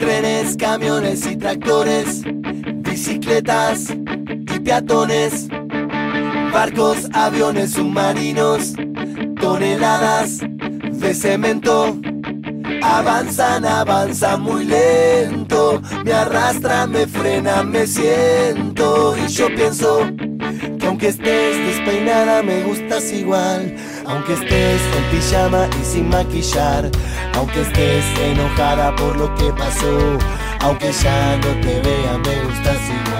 Trenes, 0.00 0.56
camiones 0.56 1.26
y 1.26 1.36
tractores, 1.36 2.22
bicicletas 2.24 3.90
y 3.90 4.58
peatones, 4.60 5.46
barcos, 6.50 7.06
aviones, 7.12 7.72
submarinos, 7.72 8.72
toneladas 9.38 10.38
de 10.38 11.14
cemento. 11.14 11.98
Avanzan, 12.82 13.66
avanzan 13.66 14.40
muy 14.40 14.64
lento, 14.64 15.82
me 16.02 16.14
arrastran, 16.14 16.92
me 16.92 17.06
frenan, 17.06 17.70
me 17.70 17.86
siento 17.86 19.14
y 19.18 19.28
yo 19.28 19.54
pienso 19.54 19.98
que 20.78 20.86
aunque 20.86 21.08
estés 21.08 21.58
despeinada 21.66 22.42
me 22.42 22.62
gustas 22.62 23.12
igual, 23.12 23.76
aunque 24.06 24.32
estés 24.32 24.80
en 24.96 25.10
pijama 25.10 25.68
y 25.78 25.84
sin 25.84 26.08
maquillar, 26.08 26.90
aunque 27.34 27.60
estés 27.60 28.04
enojada 28.18 28.94
por 28.96 29.16
lo 29.16 29.34
que 29.34 29.52
pasó, 29.52 30.18
aunque 30.60 30.92
ya 30.92 31.36
no 31.36 31.60
te 31.60 31.80
vea 31.80 32.18
me 32.18 32.42
gustas 32.44 32.78
igual. 32.88 33.19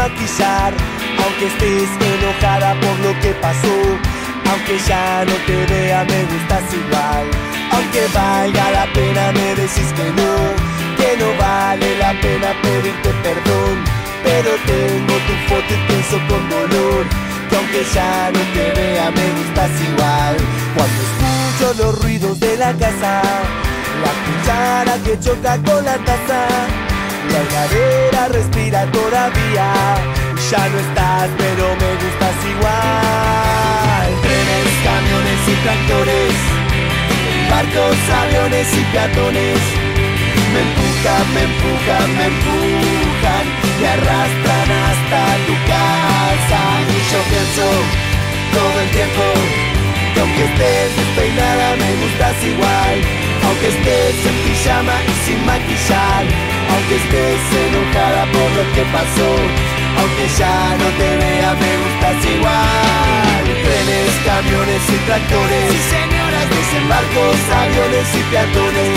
Maquillar. 0.00 0.72
Aunque 1.22 1.46
estés 1.52 1.90
enojada 2.12 2.74
por 2.80 2.96
lo 3.04 3.12
que 3.20 3.32
pasó 3.44 3.76
Aunque 4.50 4.78
ya 4.88 5.24
no 5.26 5.34
te 5.46 5.56
vea 5.66 6.04
me 6.04 6.20
gustas 6.30 6.66
igual. 6.72 7.26
Aunque 7.72 8.02
valga 8.14 8.70
la 8.78 8.86
pena 8.92 9.32
me 9.32 9.54
decís 9.60 9.90
que 9.96 10.08
no 10.18 10.32
Que 10.98 11.10
no 11.20 11.28
vale 11.38 11.88
la 11.98 12.12
pena 12.24 12.48
pedirte 12.62 13.10
perdón. 13.26 13.76
Pero 14.24 14.50
tengo 14.70 15.14
tu 15.28 15.34
foto 15.48 15.70
y 15.74 15.80
pienso 15.88 16.16
con 16.28 16.42
dolor 16.48 17.04
Que 17.48 17.56
aunque 17.56 17.82
ya 17.94 18.30
no 18.32 18.40
te 18.54 18.64
vea 18.76 19.10
me 19.10 19.26
gustas 19.36 19.72
igual. 19.88 20.36
Cuando 20.76 20.98
escucho 21.08 21.66
los 21.82 22.02
ruidos 22.02 22.40
de 22.40 22.56
la 22.56 22.72
casa 22.74 23.22
la 24.00 24.12
cuchara 24.24 24.94
que 25.04 25.18
choca 25.20 25.58
con 25.62 25.84
la 25.84 25.98
taza 25.98 26.79
La 27.28 27.38
heladera 27.40 28.28
respira 28.28 28.86
todavía. 28.92 29.72
Ya 30.50 30.68
no 30.68 30.78
estás 30.78 31.28
pero 31.38 31.64
me 31.76 31.90
gustas 32.00 32.38
igual. 32.48 34.08
Trenes, 34.22 34.72
camiones 34.88 35.40
y 35.46 35.54
tractores. 35.64 36.34
Barcos, 37.50 37.98
aviones 38.22 38.68
y 38.72 38.82
peatones. 38.92 39.60
Me 40.52 40.60
empujan, 40.66 41.24
me 41.34 41.42
empujan, 41.50 42.08
me 42.16 42.26
empujan. 42.32 43.44
Me 43.80 43.86
arrastran 43.88 44.68
hasta 44.86 45.20
tu 45.46 45.54
casa. 45.68 46.60
Y 46.88 46.98
yo 47.12 47.20
pienso 47.30 47.66
todo 48.52 48.80
el 48.80 48.90
tiempo 48.90 49.24
que 50.14 50.20
aunque 50.20 50.44
estés 50.44 50.96
despeinada 50.96 51.76
me 51.76 51.90
gustas 52.02 52.44
igual 52.44 53.29
Aunque 53.44 53.68
estés 53.68 54.16
en 54.26 54.36
pijama 54.44 54.96
y 55.06 55.14
sin 55.24 55.40
maquillar 55.46 56.24
Aunque 56.70 56.94
estés 56.96 57.42
enojada 57.66 58.22
por 58.32 58.48
lo 58.58 58.64
que 58.74 58.82
pasó 58.92 59.30
Aunque 59.98 60.24
ya 60.38 60.76
no 60.80 60.88
te 60.98 61.08
vea 61.16 61.50
me 61.60 61.72
gustas 61.82 62.24
igual. 62.24 63.44
Trenes, 63.64 64.12
camiones 64.24 64.82
y 64.88 64.98
tractores. 65.06 65.66
Y 65.74 65.80
señoras 65.90 66.46
desembarcos, 66.48 67.38
aviones 67.50 68.08
y 68.14 68.22
peatones. 68.30 68.90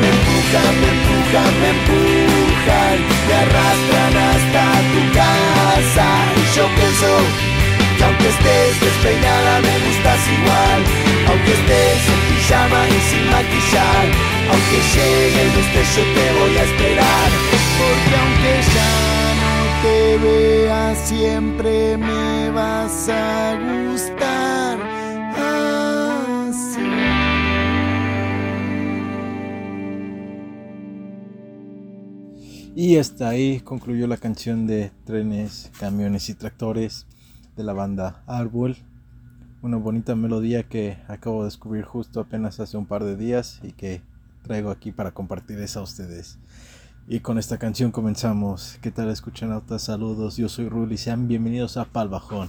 Me 0.00 0.08
empujan, 0.14 0.72
me 0.80 0.88
empujan, 0.94 1.52
me 1.60 1.68
empujan. 1.76 2.96
Me 3.26 3.34
arrastran 3.42 4.14
hasta 4.30 4.64
tu 4.92 5.00
casa. 5.18 6.08
Y 6.36 6.56
yo 6.56 6.64
pienso 6.76 7.57
que 7.98 8.04
aunque 8.04 8.28
estés 8.28 8.80
despeinada 8.80 9.60
me 9.60 9.74
gustas 9.86 10.20
igual. 10.38 10.80
Aunque 11.28 11.52
estés 11.52 12.02
en 12.14 12.20
pijama 12.28 12.80
y 12.88 12.98
sin 13.10 13.24
maquillar. 13.30 14.06
Aunque 14.50 14.78
llegue 14.94 15.40
el 15.42 15.50
destello 15.56 16.02
te 16.14 16.26
voy 16.38 16.54
a 16.56 16.62
esperar. 16.62 17.30
Porque 17.78 18.12
aunque 18.22 18.52
ya 18.74 18.94
no 19.42 19.54
te 19.82 19.96
vea 20.18 20.94
siempre 20.94 21.96
me 21.96 22.50
vas 22.50 23.08
a 23.08 23.56
gustar. 23.66 24.78
Así. 26.48 26.86
Y 32.76 32.96
hasta 32.96 33.28
ahí 33.30 33.60
concluyó 33.60 34.06
la 34.06 34.16
canción 34.16 34.66
de 34.68 34.92
Trenes, 35.04 35.70
Camiones 35.80 36.28
y 36.28 36.34
Tractores 36.34 37.06
de 37.58 37.64
la 37.64 37.72
banda 37.72 38.22
Árbol. 38.26 38.76
Una 39.62 39.76
bonita 39.76 40.14
melodía 40.14 40.62
que 40.62 40.96
acabo 41.08 41.40
de 41.40 41.46
descubrir 41.46 41.84
justo 41.84 42.20
apenas 42.20 42.60
hace 42.60 42.76
un 42.76 42.86
par 42.86 43.02
de 43.02 43.16
días 43.16 43.58
y 43.64 43.72
que 43.72 44.00
traigo 44.44 44.70
aquí 44.70 44.92
para 44.92 45.10
compartir 45.10 45.58
a 45.74 45.80
ustedes. 45.82 46.38
Y 47.08 47.18
con 47.18 47.36
esta 47.36 47.58
canción 47.58 47.90
comenzamos. 47.90 48.78
¿Qué 48.80 48.92
tal 48.92 49.10
escuchanautas? 49.10 49.82
Saludos, 49.82 50.36
yo 50.36 50.48
soy 50.48 50.68
Rul 50.68 50.96
sean 50.96 51.26
bienvenidos 51.26 51.76
a 51.76 51.84
Palbajón. 51.86 52.48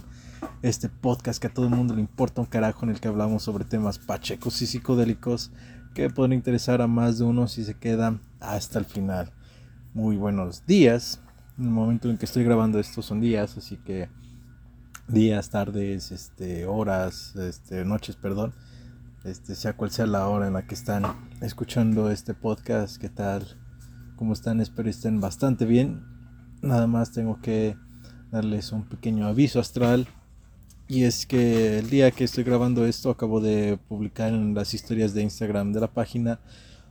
Este 0.62 0.88
podcast 0.88 1.40
que 1.40 1.48
a 1.48 1.52
todo 1.52 1.66
el 1.66 1.74
mundo 1.74 1.92
le 1.94 2.00
importa 2.00 2.40
un 2.40 2.46
carajo 2.46 2.84
en 2.84 2.90
el 2.90 3.00
que 3.00 3.08
hablamos 3.08 3.42
sobre 3.42 3.64
temas 3.64 3.98
pachecos 3.98 4.62
y 4.62 4.68
psicodélicos 4.68 5.50
que 5.92 6.08
pueden 6.08 6.32
interesar 6.32 6.80
a 6.80 6.86
más 6.86 7.18
de 7.18 7.24
uno 7.24 7.48
si 7.48 7.64
se 7.64 7.74
quedan 7.74 8.20
hasta 8.38 8.78
el 8.78 8.84
final. 8.84 9.32
Muy 9.92 10.16
buenos 10.16 10.64
días. 10.66 11.20
En 11.58 11.64
el 11.64 11.70
momento 11.72 12.08
en 12.08 12.16
que 12.16 12.26
estoy 12.26 12.44
grabando 12.44 12.78
esto 12.78 13.02
son 13.02 13.20
días, 13.20 13.58
así 13.58 13.76
que 13.76 14.08
días, 15.12 15.50
tardes, 15.50 16.12
este, 16.12 16.66
horas, 16.66 17.34
este, 17.36 17.84
noches, 17.84 18.16
perdón, 18.16 18.54
este, 19.24 19.54
sea 19.54 19.76
cual 19.76 19.90
sea 19.90 20.06
la 20.06 20.28
hora 20.28 20.46
en 20.46 20.52
la 20.52 20.66
que 20.66 20.74
están 20.74 21.04
escuchando 21.40 22.10
este 22.10 22.32
podcast, 22.32 22.96
qué 22.98 23.08
tal, 23.08 23.44
cómo 24.16 24.32
están, 24.32 24.60
espero 24.60 24.88
estén 24.88 25.20
bastante 25.20 25.64
bien. 25.64 26.04
Nada 26.62 26.86
más 26.86 27.12
tengo 27.12 27.40
que 27.40 27.76
darles 28.30 28.70
un 28.70 28.88
pequeño 28.88 29.26
aviso 29.26 29.58
astral 29.58 30.06
y 30.86 31.04
es 31.04 31.26
que 31.26 31.78
el 31.78 31.90
día 31.90 32.10
que 32.12 32.24
estoy 32.24 32.44
grabando 32.44 32.86
esto 32.86 33.10
acabo 33.10 33.40
de 33.40 33.78
publicar 33.88 34.32
en 34.32 34.54
las 34.54 34.74
historias 34.74 35.12
de 35.14 35.22
Instagram 35.22 35.72
de 35.72 35.80
la 35.80 35.88
página 35.88 36.40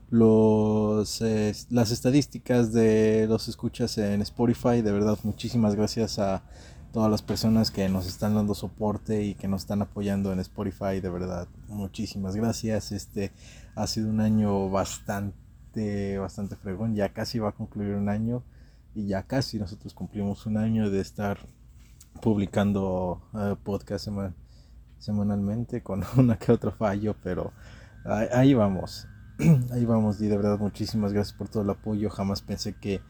los 0.10 1.22
las 1.70 1.92
estadísticas 1.92 2.74
de 2.74 3.28
los 3.30 3.48
escuchas 3.48 3.98
en 3.98 4.22
Spotify. 4.22 4.82
De 4.82 4.92
verdad, 4.92 5.18
muchísimas 5.24 5.76
gracias 5.76 6.18
a 6.18 6.42
todas 6.92 7.12
las 7.12 7.22
personas 7.22 7.72
que 7.72 7.88
nos 7.90 8.08
están 8.08 8.36
dando 8.36 8.56
soporte 8.56 9.24
y 9.24 9.36
que 9.36 9.48
nos 9.48 9.62
están 9.62 9.82
apoyando 9.82 10.34
en 10.34 10.40
Spotify, 10.40 11.00
de 11.02 11.10
verdad, 11.10 11.48
muchísimas 11.68 12.36
gracias. 12.36 12.92
Este 12.92 13.32
ha 13.76 13.88
sido 13.88 14.10
un 14.10 14.22
año 14.22 14.70
bastante, 14.70 16.18
bastante 16.18 16.56
fregón, 16.56 16.96
ya 16.96 17.14
casi 17.14 17.40
va 17.40 17.50
a 17.50 17.54
concluir 17.54 17.96
un 17.96 18.10
año 18.10 18.44
y 18.96 19.08
ya 19.08 19.24
casi 19.24 19.60
nosotros 19.60 19.94
cumplimos 19.94 20.46
un 20.46 20.58
año 20.58 20.90
de 20.90 21.02
estar 21.02 21.38
publicando 22.22 23.22
uh, 23.34 23.56
podcast 23.64 24.10
semanalmente 24.98 25.82
con 25.82 26.04
una 26.18 26.38
que 26.38 26.52
otro 26.52 26.72
fallo, 26.72 27.16
pero 27.24 27.54
ahí, 28.06 28.54
vamos. 28.54 29.08
Ahí 29.72 29.86
vamos 29.86 30.22
y 30.22 30.28
de 30.28 30.38
verdad 30.38 30.60
muchísimas 30.60 31.14
gracias 31.14 31.38
por 31.38 31.50
todo 31.50 31.64
el 31.64 31.70
apoyo. 31.70 32.10
Jamás 32.10 32.42
pensé 32.42 32.74
que 32.74 33.02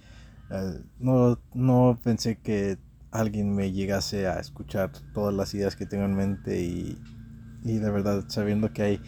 eh, 0.51 0.83
no, 0.99 1.39
no 1.53 1.97
pensé 2.03 2.37
que 2.37 2.77
alguien 3.11 3.55
me 3.55 3.71
llegase 3.71 4.27
a 4.27 4.39
escuchar 4.39 4.91
todas 5.13 5.33
las 5.33 5.53
ideas 5.53 5.75
que 5.75 5.85
tengo 5.85 6.05
en 6.05 6.15
mente 6.15 6.61
y, 6.61 6.97
y 7.63 7.77
de 7.77 7.89
verdad 7.91 8.25
sabiendo 8.27 8.71
que 8.71 8.81
hay 8.81 9.01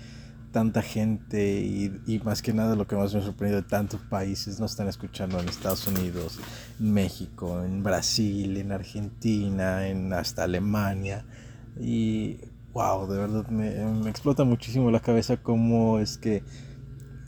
tanta 0.51 0.81
gente 0.81 1.61
y, 1.61 2.21
más 2.23 2.41
que 2.41 2.53
nada 2.53 2.75
lo 2.75 2.85
que 2.87 2.95
más 2.95 3.13
me 3.13 3.21
ha 3.21 3.23
sorprendido 3.23 3.61
de 3.61 3.67
tantos 3.67 4.01
países 4.01 4.59
nos 4.59 4.71
están 4.71 4.87
escuchando 4.87 5.39
en 5.39 5.47
Estados 5.47 5.87
Unidos, 5.87 6.39
en 6.79 6.93
México, 6.93 7.63
en 7.63 7.83
Brasil, 7.83 8.57
en 8.57 8.71
Argentina, 8.71 9.87
en 9.87 10.13
hasta 10.13 10.43
Alemania. 10.43 11.25
Y 11.79 12.39
wow, 12.73 13.07
de 13.07 13.17
verdad 13.17 13.47
me, 13.47 14.09
explota 14.09 14.43
muchísimo 14.43 14.91
la 14.91 14.99
cabeza 14.99 15.37
cómo 15.37 15.99
es 15.99 16.17
que 16.17 16.43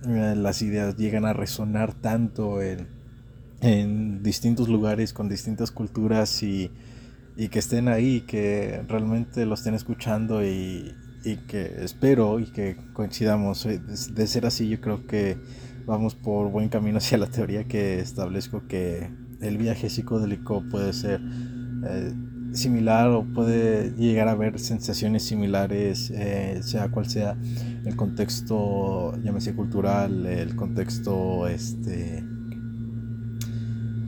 eh, 0.06 0.36
las 0.36 0.62
ideas 0.62 0.98
llegan 0.98 1.26
a 1.26 1.34
resonar 1.34 1.94
tanto 1.94 2.62
en, 2.62 2.88
en 3.63 4.21
distintos 4.21 4.68
lugares 4.68 5.13
con 5.13 5.30
distintas 5.30 5.71
culturas 5.71 6.44
y, 6.44 6.69
y 7.38 7.48
que 7.48 7.60
estén 7.60 7.88
ahí, 7.88 8.21
que 8.21 8.83
realmente 8.89 9.45
lo 9.45 9.54
estén 9.54 9.74
escuchando 9.74 10.45
y, 10.45 10.94
y 11.24 11.38
que 11.38 11.83
espero 11.83 12.39
y 12.39 12.45
que 12.45 12.75
coincidamos. 12.92 13.65
Eh, 13.65 13.80
de, 13.80 14.27
ser 14.27 14.45
así, 14.45 14.68
yo 14.68 14.81
creo 14.81 15.07
que 15.07 15.38
vamos 15.86 16.15
por 16.15 16.51
buen 16.51 16.68
camino 16.69 16.98
hacia 16.98 17.18
la 17.18 17.27
teoría 17.27 17.63
que 17.63 18.00
establezco 18.00 18.68
que 18.68 19.10
el 19.42 19.57
viaje 19.57 19.89
psicodélico 19.89 20.63
puede 20.69 20.92
ser 20.94 21.21
eh, 21.86 22.13
similar 22.51 23.09
o 23.09 23.24
puede 23.24 23.92
llegar 23.92 24.27
a 24.27 24.31
haber 24.31 24.59
sensaciones 24.59 25.24
similares, 25.24 26.12
eh, 26.12 26.59
sea 26.63 26.89
cual 26.89 27.09
sea 27.09 27.38
el 27.86 27.95
contexto, 27.95 29.18
llámese 29.21 29.54
cultural, 29.56 30.25
el 30.25 30.56
contexto 30.56 31.48
este, 31.48 32.24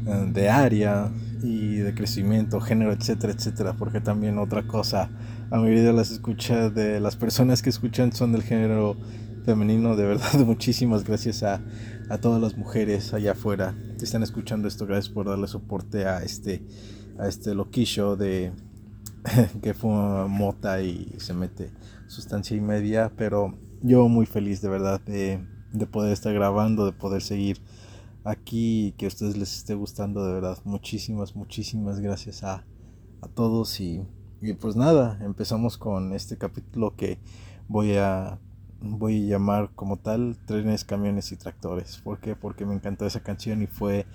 de 0.05 0.49
área 0.49 1.11
y 1.41 1.77
de 1.77 1.93
crecimiento, 1.93 2.61
género, 2.61 2.93
etcétera, 2.93 3.33
etcétera, 3.33 3.73
porque 3.73 4.01
también 4.01 4.37
otra 4.37 4.67
cosa 4.67 5.09
la 5.51 5.59
mayoría 5.59 5.83
de 5.83 5.93
las 5.93 6.11
escuchas 6.11 6.73
de 6.73 6.99
las 6.99 7.15
personas 7.15 7.61
que 7.61 7.69
escuchan 7.69 8.11
son 8.11 8.31
del 8.31 8.41
género 8.41 8.97
femenino. 9.45 9.95
De 9.95 10.05
verdad, 10.05 10.33
muchísimas 10.45 11.03
gracias 11.03 11.43
a, 11.43 11.61
a 12.09 12.17
todas 12.17 12.41
las 12.41 12.57
mujeres 12.57 13.13
allá 13.13 13.33
afuera 13.33 13.75
que 13.97 14.05
están 14.05 14.23
escuchando 14.23 14.67
esto. 14.67 14.87
Gracias 14.87 15.13
por 15.13 15.27
darle 15.27 15.47
soporte 15.47 16.05
a 16.05 16.23
este, 16.23 16.63
a 17.19 17.27
este 17.27 17.53
loquillo 17.53 18.15
de 18.15 18.53
que 19.61 19.73
fuma 19.73 20.27
mota 20.27 20.81
y 20.81 21.13
se 21.19 21.33
mete 21.33 21.71
sustancia 22.07 22.57
y 22.57 22.61
media. 22.61 23.11
Pero 23.15 23.55
yo 23.81 24.07
muy 24.07 24.25
feliz 24.25 24.61
de 24.61 24.69
verdad 24.69 24.99
de, 25.01 25.45
de 25.73 25.85
poder 25.85 26.11
estar 26.11 26.33
grabando, 26.33 26.85
de 26.85 26.91
poder 26.91 27.21
seguir 27.21 27.61
aquí 28.25 28.93
que 28.97 29.05
a 29.05 29.07
ustedes 29.07 29.37
les 29.37 29.55
esté 29.55 29.75
gustando 29.75 30.25
de 30.25 30.33
verdad. 30.33 30.57
Muchísimas, 30.65 31.35
muchísimas 31.35 32.01
gracias 32.01 32.43
a, 32.43 32.65
a 33.21 33.27
todos 33.29 33.79
y 33.79 34.05
y 34.41 34.53
pues 34.53 34.75
nada, 34.75 35.17
empezamos 35.21 35.77
con 35.77 36.13
este 36.13 36.37
capítulo 36.37 36.95
que 36.95 37.17
voy 37.67 37.95
a 37.95 38.39
voy 38.79 39.25
a 39.25 39.29
llamar 39.37 39.71
como 39.73 39.97
tal 39.97 40.37
trenes, 40.45 40.83
camiones 40.83 41.31
y 41.31 41.37
tractores. 41.37 41.97
¿Por 42.03 42.19
qué? 42.19 42.35
Porque 42.35 42.65
me 42.65 42.75
encantó 42.75 43.07
esa 43.07 43.21
canción 43.21 43.63
y 43.63 43.67
fue 43.67 44.05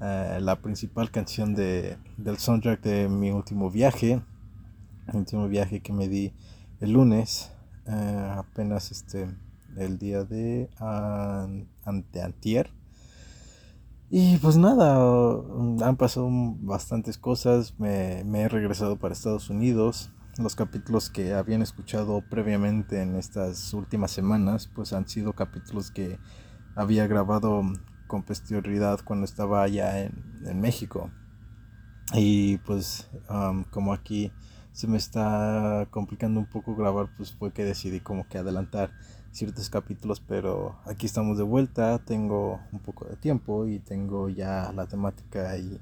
eh, 0.00 0.38
la 0.40 0.62
principal 0.62 1.10
canción 1.10 1.54
de, 1.54 1.98
del 2.16 2.38
soundtrack 2.38 2.80
de 2.82 3.08
mi 3.08 3.30
último 3.30 3.70
viaje. 3.70 4.22
El 5.08 5.16
último 5.16 5.48
viaje 5.48 5.80
que 5.80 5.92
me 5.92 6.08
di 6.08 6.32
el 6.80 6.92
lunes, 6.92 7.52
eh, 7.86 8.32
apenas 8.36 8.90
este 8.90 9.28
el 9.76 9.98
día 9.98 10.24
de 10.24 10.70
anteantier. 11.84 12.70
Y 14.16 14.36
pues 14.36 14.56
nada, 14.56 14.94
han 15.82 15.96
pasado 15.96 16.28
bastantes 16.30 17.18
cosas, 17.18 17.74
me, 17.80 18.20
he 18.20 18.48
regresado 18.48 18.96
para 18.96 19.12
Estados 19.12 19.50
Unidos. 19.50 20.12
Los 20.38 20.54
capítulos 20.54 21.10
que 21.10 21.34
habían 21.34 21.62
escuchado 21.62 22.22
previamente 22.30 23.02
en 23.02 23.16
estas 23.16 23.74
últimas 23.74 24.12
semanas, 24.12 24.70
pues 24.72 24.92
han 24.92 25.08
sido 25.08 25.32
capítulos 25.32 25.90
que 25.90 26.20
había 26.76 27.08
grabado 27.08 27.64
con 28.06 28.22
posterioridad 28.22 29.00
cuando 29.04 29.24
estaba 29.24 29.64
allá 29.64 30.04
en, 30.04 30.60
México. 30.60 31.10
Y 32.12 32.58
pues 32.58 33.10
como 33.70 33.92
aquí 33.92 34.30
se 34.70 34.86
me 34.86 34.96
está 34.96 35.88
complicando 35.90 36.38
un 36.38 36.46
poco 36.46 36.76
grabar, 36.76 37.08
pues 37.16 37.32
fue 37.32 37.52
que 37.52 37.64
decidí 37.64 37.98
como 37.98 38.28
que 38.28 38.38
adelantar 38.38 38.92
ciertos 39.34 39.68
capítulos, 39.68 40.20
pero 40.20 40.76
aquí 40.86 41.06
estamos 41.06 41.36
de 41.36 41.42
vuelta, 41.42 41.98
tengo 41.98 42.60
un 42.72 42.78
poco 42.78 43.04
de 43.06 43.16
tiempo 43.16 43.66
y 43.66 43.80
tengo 43.80 44.28
ya 44.28 44.72
la 44.72 44.86
temática 44.86 45.58
y 45.58 45.80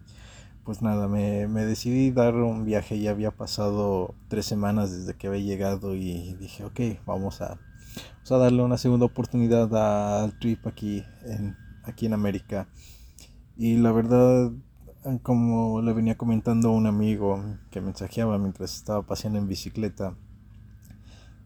pues 0.65 0.81
nada, 0.81 1.07
me, 1.07 1.47
decidí 1.47 2.13
dar 2.13 2.35
un 2.35 2.65
viaje, 2.65 2.99
ya 2.99 3.11
había 3.11 3.31
pasado 3.31 4.15
tres 4.29 4.47
semanas 4.47 4.91
desde 4.91 5.15
que 5.15 5.27
había 5.27 5.43
llegado 5.43 5.95
y 5.95 6.35
dije, 6.35 6.65
ok, 6.65 7.05
vamos 7.05 7.43
a, 7.43 7.59
darle 8.31 8.63
una 8.63 8.79
segunda 8.79 9.05
oportunidad 9.05 10.23
al 10.23 10.39
trip 10.39 10.67
aquí 10.67 11.05
en, 11.27 11.55
aquí 11.83 12.07
en 12.07 12.15
América. 12.15 12.69
Y 13.59 13.77
la 13.77 13.93
verdad, 13.93 14.51
como 15.23 15.83
le 15.83 15.93
venía 15.93 16.17
comentando 16.17 16.71
un 16.71 16.87
amigo 16.87 17.45
que 17.71 17.83
mensajeaba 17.83 18.39
mientras 18.39 18.75
estaba 18.75 19.03
paseando 19.03 19.39
en 19.39 19.49
bicicleta, 19.49 20.15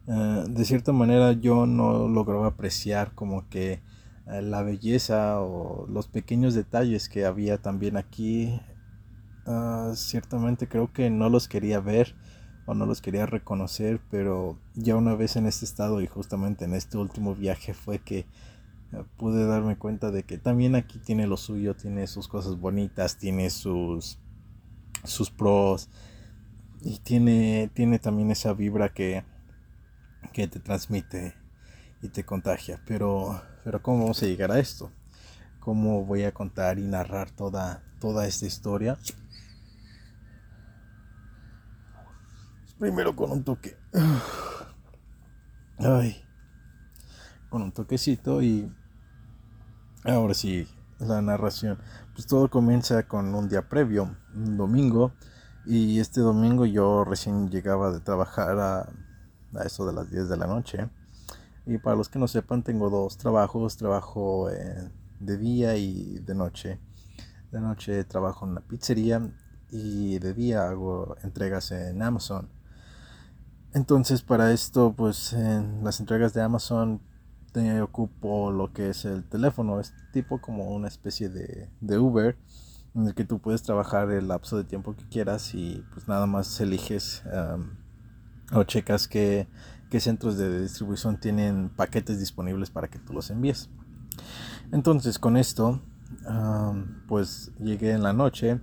eh, 0.07 0.43
de 0.47 0.65
cierta 0.65 0.93
manera 0.93 1.33
yo 1.33 1.65
no 1.65 2.07
lograba 2.07 2.47
apreciar 2.47 3.13
como 3.13 3.47
que 3.49 3.81
eh, 4.27 4.41
la 4.41 4.61
belleza 4.63 5.41
o 5.41 5.85
los 5.87 6.07
pequeños 6.07 6.53
detalles 6.53 7.09
que 7.09 7.25
había 7.25 7.57
también 7.61 7.97
aquí. 7.97 8.59
Ah, 9.45 9.91
ciertamente 9.95 10.67
creo 10.67 10.91
que 10.91 11.09
no 11.09 11.29
los 11.29 11.47
quería 11.47 11.79
ver 11.79 12.15
o 12.65 12.73
no 12.73 12.85
los 12.85 13.01
quería 13.01 13.25
reconocer, 13.25 14.01
pero 14.11 14.57
ya 14.75 14.95
una 14.95 15.15
vez 15.15 15.37
en 15.37 15.45
este 15.45 15.65
estado 15.65 16.01
y 16.01 16.07
justamente 16.07 16.65
en 16.65 16.73
este 16.73 16.97
último 16.97 17.33
viaje 17.35 17.73
fue 17.73 17.99
que 17.99 18.19
eh, 18.19 19.03
pude 19.17 19.45
darme 19.45 19.77
cuenta 19.77 20.11
de 20.11 20.23
que 20.23 20.37
también 20.37 20.75
aquí 20.75 20.99
tiene 20.99 21.27
lo 21.27 21.37
suyo, 21.37 21.75
tiene 21.75 22.07
sus 22.07 22.27
cosas 22.27 22.59
bonitas, 22.59 23.17
tiene 23.17 23.49
sus 23.49 24.19
sus 25.03 25.29
pros 25.29 25.89
y 26.81 26.97
tiene 26.99 27.69
tiene 27.73 27.99
también 27.99 28.31
esa 28.31 28.53
vibra 28.53 28.89
que 28.93 29.23
que 30.33 30.47
te 30.47 30.59
transmite 30.59 31.35
y 32.01 32.09
te 32.09 32.23
contagia. 32.23 32.81
Pero, 32.85 33.41
pero 33.63 33.81
¿cómo 33.81 33.99
vamos 33.99 34.21
a 34.23 34.25
llegar 34.25 34.51
a 34.51 34.59
esto? 34.59 34.91
¿Cómo 35.59 36.05
voy 36.05 36.23
a 36.23 36.33
contar 36.33 36.79
y 36.79 36.83
narrar 36.83 37.31
toda, 37.31 37.83
toda 37.99 38.27
esta 38.27 38.45
historia? 38.45 38.97
Primero 42.79 43.15
con 43.15 43.31
un 43.31 43.43
toque. 43.43 43.75
Ay. 45.79 46.23
Con 47.49 47.61
un 47.63 47.71
toquecito 47.71 48.41
y 48.41 48.71
ahora 50.03 50.33
sí, 50.33 50.67
la 50.99 51.21
narración. 51.21 51.79
Pues 52.13 52.27
todo 52.27 52.49
comienza 52.49 53.03
con 53.07 53.33
un 53.33 53.49
día 53.49 53.67
previo, 53.67 54.15
un 54.35 54.57
domingo. 54.57 55.13
Y 55.65 55.99
este 55.99 56.21
domingo 56.21 56.65
yo 56.65 57.03
recién 57.03 57.49
llegaba 57.49 57.91
de 57.91 57.99
trabajar 57.99 58.59
a 58.59 58.89
a 59.55 59.63
eso 59.63 59.85
de 59.85 59.93
las 59.93 60.09
10 60.09 60.29
de 60.29 60.37
la 60.37 60.47
noche. 60.47 60.89
Y 61.65 61.77
para 61.79 61.95
los 61.95 62.09
que 62.09 62.19
no 62.19 62.27
sepan, 62.27 62.63
tengo 62.63 62.89
dos 62.89 63.17
trabajos, 63.17 63.77
trabajo 63.77 64.49
eh, 64.49 64.89
de 65.19 65.37
día 65.37 65.75
y 65.77 66.19
de 66.19 66.35
noche. 66.35 66.79
De 67.51 67.59
noche 67.59 68.03
trabajo 68.03 68.45
en 68.45 68.55
la 68.55 68.61
pizzería 68.61 69.21
y 69.69 70.19
de 70.19 70.33
día 70.33 70.67
hago 70.67 71.15
entregas 71.23 71.71
en 71.71 72.01
Amazon. 72.01 72.49
Entonces 73.73 74.21
para 74.21 74.51
esto, 74.51 74.93
pues 74.95 75.33
en 75.33 75.83
las 75.83 75.99
entregas 75.99 76.33
de 76.33 76.41
Amazon 76.41 77.01
te 77.51 77.81
ocupo 77.81 78.51
lo 78.51 78.71
que 78.73 78.89
es 78.89 79.05
el 79.05 79.23
teléfono, 79.27 79.79
es 79.79 79.93
tipo 80.11 80.39
como 80.39 80.69
una 80.73 80.87
especie 80.87 81.29
de, 81.29 81.69
de 81.81 81.97
Uber 81.97 82.37
en 82.95 83.07
el 83.07 83.13
que 83.13 83.25
tú 83.25 83.39
puedes 83.39 83.63
trabajar 83.63 84.09
el 84.11 84.27
lapso 84.27 84.57
de 84.57 84.63
tiempo 84.63 84.95
que 84.95 85.07
quieras 85.07 85.53
y 85.53 85.85
pues 85.93 86.07
nada 86.07 86.25
más 86.25 86.59
eliges 86.59 87.23
o 88.51 88.63
checas 88.63 89.07
qué, 89.07 89.47
centros 89.99 90.37
de 90.37 90.61
distribución 90.61 91.19
tienen 91.19 91.69
paquetes 91.69 92.19
disponibles 92.19 92.69
para 92.69 92.87
que 92.87 92.99
tú 92.99 93.13
los 93.13 93.29
envíes. 93.29 93.69
Entonces 94.71 95.19
con 95.19 95.37
esto, 95.37 95.81
pues 97.07 97.51
llegué 97.59 97.91
en 97.91 98.03
la 98.03 98.13
noche, 98.13 98.59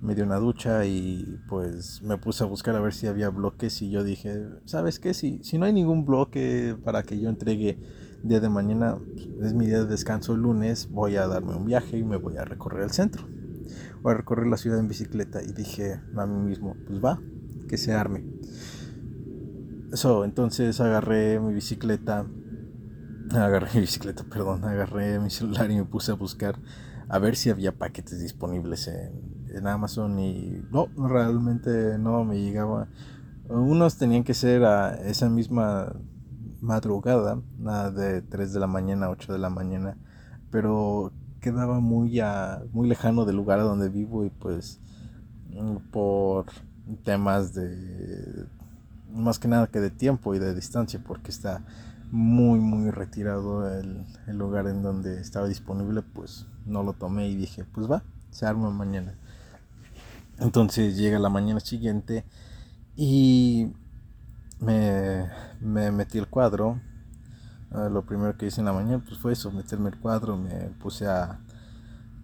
me 0.00 0.14
di 0.14 0.22
una 0.22 0.36
ducha 0.36 0.84
y 0.84 1.40
pues 1.48 2.02
me 2.02 2.18
puse 2.18 2.44
a 2.44 2.46
buscar 2.46 2.76
a 2.76 2.80
ver 2.80 2.94
si 2.94 3.06
había 3.06 3.30
bloques 3.30 3.82
y 3.82 3.90
yo 3.90 4.04
dije, 4.04 4.46
¿sabes 4.64 5.00
qué? 5.00 5.12
Si, 5.14 5.40
si 5.42 5.58
no 5.58 5.66
hay 5.66 5.72
ningún 5.72 6.04
bloque 6.04 6.76
para 6.84 7.02
que 7.02 7.18
yo 7.18 7.28
entregue 7.28 7.78
día 8.22 8.40
de 8.40 8.48
mañana, 8.48 8.98
es 9.42 9.54
mi 9.54 9.66
día 9.66 9.80
de 9.80 9.86
descanso 9.86 10.34
el 10.34 10.42
lunes, 10.42 10.88
voy 10.90 11.16
a 11.16 11.26
darme 11.26 11.54
un 11.54 11.64
viaje 11.64 11.98
y 11.98 12.04
me 12.04 12.16
voy 12.16 12.36
a 12.36 12.44
recorrer 12.44 12.84
el 12.84 12.90
centro. 12.90 13.26
Voy 14.02 14.12
a 14.12 14.16
recorrer 14.16 14.46
la 14.46 14.56
ciudad 14.56 14.78
en 14.78 14.88
bicicleta 14.88 15.42
y 15.42 15.52
dije 15.52 16.00
a 16.16 16.26
mí 16.26 16.48
mismo, 16.48 16.76
pues 16.86 17.02
va, 17.04 17.20
que 17.68 17.76
se 17.76 17.92
arme. 17.92 18.24
Eso, 19.92 20.24
entonces 20.24 20.80
agarré 20.80 21.40
mi 21.40 21.54
bicicleta, 21.54 22.26
agarré 23.32 23.68
mi 23.74 23.80
bicicleta, 23.80 24.24
perdón, 24.24 24.64
agarré 24.64 25.18
mi 25.18 25.30
celular 25.30 25.70
y 25.70 25.76
me 25.76 25.84
puse 25.84 26.12
a 26.12 26.14
buscar 26.14 26.58
a 27.08 27.18
ver 27.18 27.36
si 27.36 27.50
había 27.50 27.76
paquetes 27.76 28.20
disponibles 28.20 28.88
en, 28.88 29.46
en 29.54 29.66
Amazon 29.66 30.18
y 30.18 30.62
no, 30.70 30.88
realmente 30.96 31.98
no 31.98 32.24
me 32.24 32.40
llegaba. 32.40 32.88
Unos 33.48 33.96
tenían 33.96 34.24
que 34.24 34.34
ser 34.34 34.64
a 34.64 34.94
esa 34.94 35.30
misma 35.30 35.94
madrugada, 36.60 37.40
nada 37.58 37.90
de 37.90 38.20
3 38.22 38.52
de 38.52 38.60
la 38.60 38.66
mañana, 38.66 39.08
8 39.08 39.32
de 39.32 39.38
la 39.38 39.48
mañana, 39.48 39.96
pero 40.50 41.12
quedaba 41.40 41.80
muy, 41.80 42.20
muy 42.72 42.88
lejano 42.88 43.24
del 43.24 43.36
lugar 43.36 43.60
a 43.60 43.62
donde 43.62 43.88
vivo 43.88 44.24
y 44.24 44.30
pues 44.30 44.80
por 45.90 46.46
temas 47.04 47.54
de 47.54 48.46
más 49.18 49.38
que 49.38 49.48
nada 49.48 49.66
que 49.66 49.80
de 49.80 49.90
tiempo 49.90 50.34
y 50.34 50.38
de 50.38 50.54
distancia 50.54 51.00
porque 51.04 51.30
está 51.30 51.64
muy 52.10 52.58
muy 52.58 52.90
retirado 52.90 53.70
el, 53.70 54.06
el 54.26 54.38
lugar 54.38 54.66
en 54.66 54.82
donde 54.82 55.20
estaba 55.20 55.46
disponible 55.46 56.02
pues 56.02 56.46
no 56.64 56.82
lo 56.82 56.94
tomé 56.94 57.28
y 57.28 57.36
dije 57.36 57.64
pues 57.64 57.90
va 57.90 58.02
se 58.30 58.46
arma 58.46 58.70
mañana 58.70 59.14
entonces 60.38 60.96
llega 60.96 61.18
la 61.18 61.28
mañana 61.28 61.60
siguiente 61.60 62.24
y 62.96 63.72
me, 64.60 65.28
me 65.60 65.90
metí 65.90 66.18
el 66.18 66.28
cuadro. 66.28 66.80
Ah, 67.70 67.88
lo 67.90 68.04
primero 68.04 68.36
que 68.36 68.46
hice 68.46 68.60
en 68.60 68.66
la 68.66 68.72
mañana 68.72 69.02
pues 69.04 69.18
fue 69.18 69.32
eso, 69.32 69.50
meterme 69.50 69.90
el 69.90 69.98
cuadro, 69.98 70.36
me 70.36 70.70
puse 70.80 71.06
a, 71.06 71.38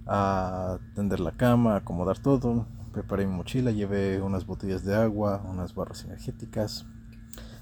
a 0.07 0.79
tender 0.95 1.21
la 1.21 1.33
cama, 1.33 1.77
acomodar 1.77 2.19
todo, 2.19 2.67
preparé 2.95 3.27
mi 3.27 3.35
mochila, 3.35 3.73
llevé 3.73 4.23
unas 4.23 4.47
botellas 4.47 4.85
de 4.85 4.95
agua, 4.95 5.45
unas 5.47 5.75
barras 5.75 6.05
energéticas. 6.05 6.87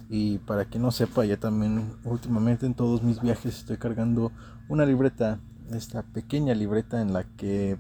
Y 0.09 0.39
para 0.39 0.67
quien 0.67 0.83
no 0.83 0.91
sepa, 0.91 1.25
ya 1.25 1.39
también 1.39 1.97
últimamente 2.05 2.67
en 2.67 2.75
todos 2.75 3.03
mis 3.03 3.21
viajes 3.21 3.59
estoy 3.59 3.79
cargando 3.79 4.31
una 4.69 4.85
libreta, 4.85 5.41
esta 5.71 6.03
pequeña 6.03 6.55
libreta 6.55 7.01
en 7.01 7.15
la 7.15 7.25
que 7.25 7.79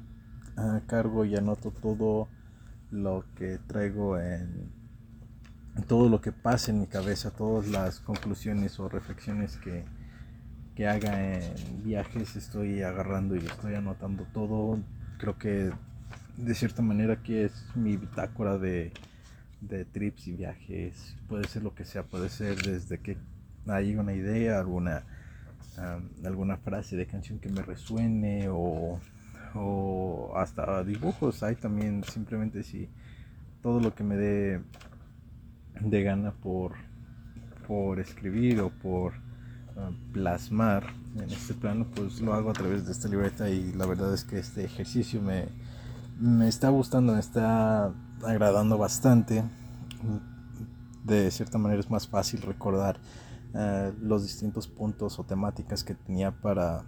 ah, 0.56 0.80
cargo 0.86 1.26
y 1.26 1.36
anoto 1.36 1.70
todo 1.70 2.28
lo 2.90 3.24
que 3.36 3.58
traigo 3.66 4.18
en 4.18 4.72
todo 5.86 6.08
lo 6.08 6.20
que 6.20 6.32
pasa 6.32 6.70
en 6.70 6.80
mi 6.80 6.86
cabeza, 6.86 7.30
todas 7.30 7.68
las 7.68 8.00
conclusiones 8.00 8.78
o 8.80 8.88
reflexiones 8.88 9.56
que, 9.56 9.84
que 10.74 10.86
haga 10.86 11.34
en 11.34 11.82
viajes, 11.82 12.36
estoy 12.36 12.82
agarrando 12.82 13.36
y 13.36 13.38
estoy 13.38 13.74
anotando 13.74 14.26
todo. 14.32 14.78
Creo 15.18 15.38
que 15.38 15.72
de 16.36 16.54
cierta 16.54 16.82
manera 16.82 17.14
aquí 17.14 17.36
es 17.36 17.52
mi 17.74 17.96
bitácora 17.96 18.58
de, 18.58 18.92
de 19.60 19.84
trips 19.84 20.28
y 20.28 20.32
viajes. 20.32 21.16
Puede 21.28 21.46
ser 21.48 21.62
lo 21.62 21.74
que 21.74 21.84
sea, 21.84 22.02
puede 22.02 22.28
ser 22.28 22.60
desde 22.62 22.98
que 22.98 23.16
hay 23.66 23.96
una 23.96 24.12
idea, 24.12 24.58
alguna, 24.58 25.04
alguna 26.24 26.56
frase 26.56 26.96
de 26.96 27.06
canción 27.06 27.38
que 27.38 27.48
me 27.48 27.62
resuene 27.62 28.48
o, 28.48 29.00
o 29.54 30.32
hasta 30.36 30.82
dibujos. 30.84 31.42
Hay 31.42 31.56
también 31.56 32.02
simplemente 32.04 32.62
si 32.62 32.88
todo 33.62 33.80
lo 33.80 33.94
que 33.94 34.04
me 34.04 34.16
dé 34.16 34.60
de 35.80 36.02
gana 36.02 36.32
por, 36.32 36.72
por 37.66 38.00
escribir 38.00 38.60
o 38.60 38.70
por 38.70 39.12
plasmar 40.12 40.84
en 41.16 41.30
este 41.30 41.54
plano, 41.54 41.86
pues 41.94 42.20
lo 42.20 42.34
hago 42.34 42.50
a 42.50 42.52
través 42.52 42.84
de 42.84 42.92
esta 42.92 43.08
libreta 43.08 43.48
y 43.48 43.72
la 43.72 43.86
verdad 43.86 44.12
es 44.12 44.24
que 44.24 44.38
este 44.38 44.64
ejercicio 44.64 45.22
me, 45.22 45.46
me 46.22 46.46
está 46.46 46.68
gustando, 46.68 47.14
me 47.14 47.18
está 47.18 47.92
agradando 48.24 48.78
bastante. 48.78 49.42
De 51.04 51.28
cierta 51.32 51.58
manera 51.58 51.80
es 51.80 51.90
más 51.90 52.06
fácil 52.06 52.42
recordar 52.42 53.00
ah, 53.54 53.90
los 54.00 54.22
distintos 54.22 54.68
puntos 54.68 55.18
o 55.18 55.24
temáticas 55.24 55.82
que 55.82 55.94
tenía 55.94 56.30
para, 56.30 56.84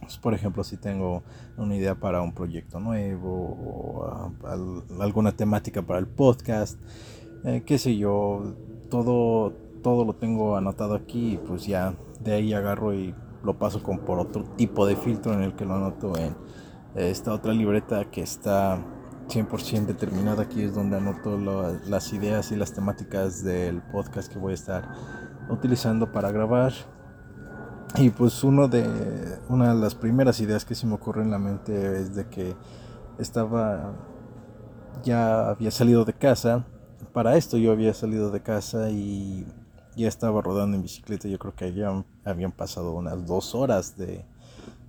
pues, 0.00 0.16
por 0.16 0.32
ejemplo, 0.32 0.64
si 0.64 0.78
tengo 0.78 1.22
una 1.58 1.76
idea 1.76 1.94
para 1.94 2.22
un 2.22 2.32
proyecto 2.32 2.80
nuevo 2.80 3.28
o 3.28 4.04
ah, 4.06 4.30
alguna 5.00 5.32
temática 5.32 5.82
para 5.82 5.98
el 5.98 6.06
podcast, 6.06 6.80
eh, 7.44 7.62
qué 7.66 7.76
sé 7.76 7.98
yo, 7.98 8.56
todo, 8.88 9.52
todo 9.82 10.06
lo 10.06 10.14
tengo 10.14 10.56
anotado 10.56 10.94
aquí 10.94 11.34
y 11.34 11.36
pues 11.36 11.66
ya 11.66 11.94
de 12.24 12.32
ahí 12.32 12.54
agarro 12.54 12.94
y 12.94 13.14
lo 13.44 13.58
paso 13.58 13.82
con 13.82 13.98
por 13.98 14.18
otro 14.18 14.44
tipo 14.56 14.86
de 14.86 14.96
filtro 14.96 15.34
en 15.34 15.42
el 15.42 15.54
que 15.54 15.66
lo 15.66 15.74
anoto 15.74 16.16
en 16.16 16.34
esta 16.94 17.32
otra 17.32 17.52
libreta 17.52 18.04
que 18.10 18.22
está 18.22 18.78
100% 19.28 19.86
determinada. 19.86 20.42
Aquí 20.42 20.62
es 20.62 20.74
donde 20.74 20.96
anoto 20.96 21.38
las 21.38 22.12
ideas 22.12 22.52
y 22.52 22.56
las 22.56 22.72
temáticas 22.72 23.42
del 23.42 23.82
podcast 23.82 24.32
que 24.32 24.38
voy 24.38 24.52
a 24.52 24.54
estar 24.54 24.88
utilizando 25.48 26.10
para 26.12 26.30
grabar. 26.30 26.72
Y 27.96 28.10
pues 28.10 28.42
uno 28.42 28.68
de, 28.68 28.86
una 29.48 29.74
de 29.74 29.80
las 29.80 29.94
primeras 29.94 30.40
ideas 30.40 30.64
que 30.64 30.74
se 30.74 30.86
me 30.86 30.94
ocurre 30.94 31.22
en 31.22 31.30
la 31.30 31.38
mente 31.38 32.00
es 32.00 32.14
de 32.14 32.26
que 32.28 32.56
estaba, 33.18 33.92
ya 35.04 35.50
había 35.50 35.70
salido 35.70 36.04
de 36.04 36.14
casa 36.14 36.64
para 37.12 37.36
esto 37.36 37.58
yo 37.58 37.72
había 37.72 37.92
salido 37.94 38.30
de 38.30 38.40
casa 38.40 38.90
y 38.90 39.46
ya 39.96 40.08
estaba 40.08 40.40
rodando 40.40 40.76
en 40.76 40.82
bicicleta. 40.82 41.28
Yo 41.28 41.38
creo 41.38 41.54
que 41.54 41.72
ya 41.72 42.04
habían 42.24 42.52
pasado 42.52 42.92
unas 42.92 43.26
dos 43.26 43.54
horas 43.54 43.96
de, 43.96 44.24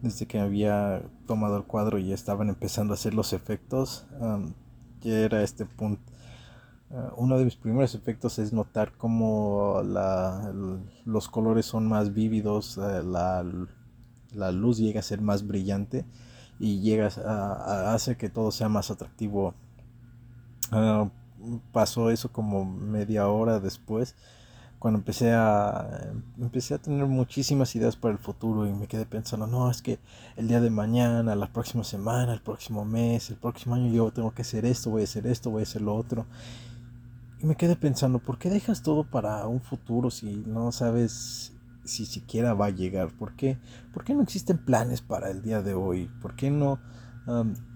desde 0.03 0.27
que 0.27 0.37
había 0.37 1.01
tomado 1.25 1.55
el 1.55 1.63
cuadro 1.63 1.97
y 1.97 2.11
estaban 2.11 2.49
empezando 2.49 2.93
a 2.93 2.95
hacer 2.95 3.13
los 3.13 3.31
efectos. 3.31 4.05
ya 5.01 5.17
era 5.17 5.41
este 5.41 5.65
punto. 5.65 6.03
Ah, 6.91 7.13
uno 7.15 7.37
de 7.39 7.45
mis 7.45 7.55
primeros 7.55 7.95
efectos 7.95 8.37
es 8.37 8.51
notar 8.51 8.91
cómo 8.97 9.81
la, 9.83 10.53
los 11.05 11.29
colores 11.29 11.65
son 11.65 11.87
más 11.87 12.13
vívidos, 12.13 12.77
eh, 12.77 13.01
la, 13.01 14.51
luz 14.51 14.77
llega 14.77 14.99
a 14.99 15.03
ser 15.03 15.21
más 15.21 15.47
brillante 15.47 16.05
y 16.59 16.81
llega 16.81 17.07
a, 17.25 17.93
hace 17.93 18.17
que 18.17 18.29
todo 18.29 18.51
sea 18.51 18.67
más 18.67 18.91
atractivo. 18.91 19.55
Ah, 20.71 21.09
pasó 21.71 22.11
eso 22.11 22.29
como 22.31 22.65
media 22.65 23.29
hora 23.29 23.61
después 23.61 24.15
cuando 24.83 24.99
empecé 24.99 25.31
a 25.31 26.11
empecé 26.37 26.73
a 26.73 26.77
tener 26.77 27.05
muchísimas 27.05 27.73
ideas 27.73 27.95
para 27.95 28.11
el 28.11 28.19
futuro 28.19 28.67
y 28.67 28.73
me 28.73 28.85
quedé 28.85 29.05
pensando, 29.05 29.47
no, 29.47 29.71
es 29.71 29.81
que 29.81 29.97
el 30.35 30.49
día 30.49 30.59
de 30.59 30.69
mañana, 30.69 31.37
la 31.37 31.47
próxima 31.53 31.85
semana, 31.85 32.33
el 32.33 32.41
próximo 32.41 32.83
mes, 32.83 33.29
el 33.29 33.37
próximo 33.37 33.75
año 33.75 33.89
yo 33.93 34.11
tengo 34.11 34.33
que 34.33 34.41
hacer 34.41 34.65
esto, 34.65 34.89
voy 34.89 35.03
a 35.03 35.05
hacer 35.05 35.25
esto, 35.25 35.51
voy 35.51 35.61
a 35.61 35.63
hacer 35.63 35.83
lo 35.83 35.95
otro. 35.95 36.25
Y 37.39 37.45
me 37.45 37.55
quedé 37.55 37.77
pensando, 37.77 38.19
¿por 38.19 38.37
qué 38.37 38.49
dejas 38.49 38.83
todo 38.83 39.05
para 39.05 39.47
un 39.47 39.61
futuro 39.61 40.11
si 40.11 40.43
no 40.45 40.73
sabes 40.73 41.53
si 41.85 42.05
siquiera 42.05 42.53
va 42.53 42.65
a 42.65 42.71
llegar? 42.71 43.13
¿Por 43.17 43.37
qué, 43.37 43.59
¿Por 43.93 44.03
qué 44.03 44.13
no 44.13 44.21
existen 44.21 44.57
planes 44.57 44.99
para 44.99 45.31
el 45.31 45.41
día 45.43 45.61
de 45.61 45.75
hoy? 45.75 46.11
¿Por 46.21 46.35
qué 46.35 46.51
no 46.51 46.79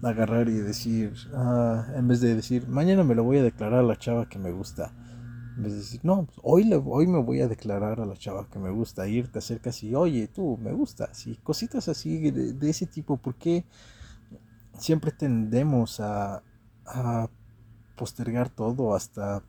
agarrar 0.02 0.50
y 0.50 0.58
decir, 0.58 1.14
ah, 1.34 1.86
en 1.96 2.06
vez 2.06 2.20
de 2.20 2.34
decir, 2.34 2.68
mañana 2.68 3.02
me 3.02 3.14
lo 3.14 3.24
voy 3.24 3.38
a 3.38 3.42
declarar 3.42 3.78
a 3.80 3.82
la 3.82 3.96
chava 3.96 4.28
que 4.28 4.38
me 4.38 4.52
gusta, 4.52 4.92
vez 5.62 5.72
de 5.72 5.78
decir, 5.78 6.00
no, 6.02 6.24
pues, 6.26 6.38
hoy, 6.42 6.64
le, 6.64 6.76
hoy 6.76 7.06
me 7.06 7.20
voy 7.20 7.40
a 7.40 7.48
declarar 7.48 8.00
a 8.00 8.06
la 8.06 8.16
chava 8.16 8.48
que 8.50 8.58
me 8.58 8.70
gusta, 8.70 9.08
ir, 9.08 9.30
te 9.30 9.38
acercas 9.38 9.82
y, 9.82 9.94
oye, 9.94 10.28
tú, 10.28 10.58
me 10.58 10.72
gustas, 10.72 11.26
y 11.26 11.36
cositas 11.36 11.88
así 11.88 12.30
de, 12.30 12.70
ese 12.70 12.86
tipo, 12.86 13.16
porque 13.16 13.64
siempre 14.78 15.10
tendemos 15.12 16.00
a, 16.00 16.42
a 16.86 17.28
postergar 17.96 18.50
todo 18.50 18.94
hasta, 18.94 19.42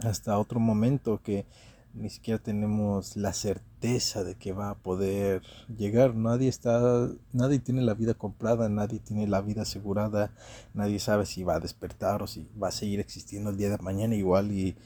hasta 0.00 0.38
otro 0.38 0.60
momento 0.60 1.22
que 1.22 1.46
ni 1.94 2.08
siquiera 2.08 2.40
tenemos 2.40 3.16
la 3.16 3.32
certeza 3.32 4.22
de 4.22 4.36
que 4.36 4.52
va 4.52 4.70
a 4.70 4.78
poder 4.78 5.42
llegar. 5.76 6.14
Nadie 6.14 6.48
está, 6.48 7.08
nadie 7.32 7.58
tiene 7.58 7.82
la 7.82 7.94
vida 7.94 8.14
comprada, 8.14 8.68
nadie 8.68 9.00
tiene 9.00 9.26
la 9.26 9.40
vida 9.40 9.62
asegurada, 9.62 10.32
nadie 10.74 10.98
sabe 11.00 11.26
si 11.26 11.42
va 11.42 11.56
a 11.56 11.60
despertar 11.60 12.22
o 12.22 12.26
si 12.26 12.48
va 12.62 12.68
a 12.68 12.72
seguir 12.72 13.00
existiendo 13.00 13.50
el 13.50 13.56
día 13.56 13.70
de 13.70 13.78
mañana 13.78 14.14
igual 14.14 14.52
y 14.52 14.76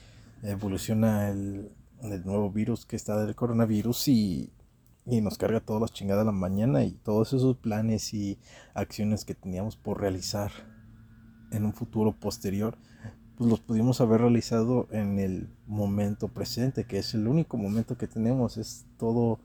evoluciona 0.45 1.29
el, 1.29 1.71
nuevo 2.25 2.51
virus 2.51 2.85
que 2.85 2.97
está 2.97 3.25
del 3.25 3.35
coronavirus 3.35 4.09
y, 4.09 4.53
y 5.07 5.21
nos 5.21 5.39
carga 5.39 5.61
todas 5.61 5.81
las 5.81 5.93
chingadas 5.93 6.23
a 6.23 6.27
la 6.27 6.33
mañana 6.33 6.85
y 6.85 6.93
todos 6.93 7.33
esos 7.33 7.57
planes 7.57 8.13
y 8.13 8.39
acciones 8.75 9.25
que 9.25 9.35
teníamos 9.35 9.77
por 9.77 10.01
realizar 10.01 10.53
en 11.51 11.65
un 11.65 11.73
futuro 11.73 12.13
posterior 12.13 12.77
pues 13.37 13.51
los 13.51 13.61
pudimos 13.61 14.01
haber 14.01 14.21
realizado 14.21 14.87
en 14.91 15.19
el 15.19 15.49
momento 15.67 16.29
presente, 16.29 16.85
que 16.85 16.99
es 16.99 17.15
el 17.15 17.27
único 17.27 17.57
momento 17.57 17.99
que 17.99 18.07
tenemos, 18.07 18.59
es 18.59 18.87
todo, 18.97 19.41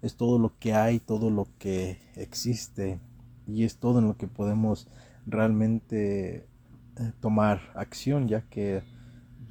es 0.00 0.16
todo 0.16 0.38
lo 0.38 0.56
que 0.58 0.74
hay, 0.74 1.00
todo 1.00 1.30
lo 1.30 1.48
que 1.58 1.98
existe 2.14 3.00
y 3.46 3.64
es 3.64 3.76
todo 3.78 3.98
en 3.98 4.06
lo 4.06 4.16
que 4.16 4.28
podemos 4.28 4.86
realmente 5.26 6.36
eh, 6.36 7.12
tomar 7.20 7.72
acción, 7.74 8.28
ya 8.28 8.42
que 8.42 8.82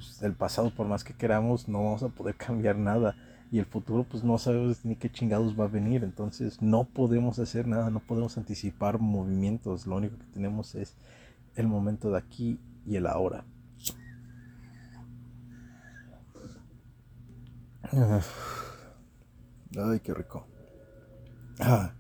pues, 0.02 0.22
el 0.24 0.34
pasado 0.34 0.74
por 0.74 0.88
más 0.88 1.04
que 1.04 1.14
queramos 1.14 1.68
no 1.68 1.84
vamos 1.84 2.04
a 2.04 2.10
poder 2.10 2.36
cambiar 2.38 2.76
nada 2.76 3.16
y 3.52 3.60
el 3.60 3.66
futuro 3.66 4.04
pues 4.04 4.24
no 4.24 4.38
sabemos 4.38 4.86
ni 4.86 4.96
qué 4.96 5.12
chingados 5.12 5.60
va 5.60 5.66
a 5.66 5.68
venir, 5.68 6.06
entonces 6.06 6.62
no 6.62 6.86
podemos 6.86 7.38
hacer 7.38 7.68
nada, 7.68 7.90
no 7.90 8.00
podemos 8.00 8.38
anticipar 8.38 9.00
movimientos, 9.00 9.86
lo 9.86 9.98
único 9.98 10.18
que 10.18 10.24
tenemos 10.34 10.74
es 10.76 10.96
el 11.56 11.68
momento 11.68 12.12
de 12.12 12.18
aquí 12.18 12.60
y 12.86 12.96
el 12.96 13.08
ahora. 13.08 13.44
Ay, 17.92 20.00
qué 20.00 20.14
rico. 20.14 20.48
Ah, 21.60 21.92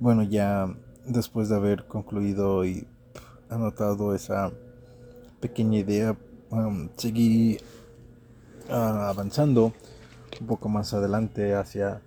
bueno, 0.00 0.22
ya 0.22 0.68
después 1.06 1.48
de 1.48 1.56
haber 1.56 1.86
concluido 1.86 2.66
y 2.66 2.86
anotado 3.48 4.14
esa 4.14 4.52
pequeña 5.40 5.78
idea, 5.78 6.14
seguí 6.96 7.58
ah, 8.70 9.08
avanzando 9.08 9.72
un 10.40 10.46
poco 10.46 10.68
más 10.68 10.92
adelante 10.94 11.54
hacia 11.54 12.00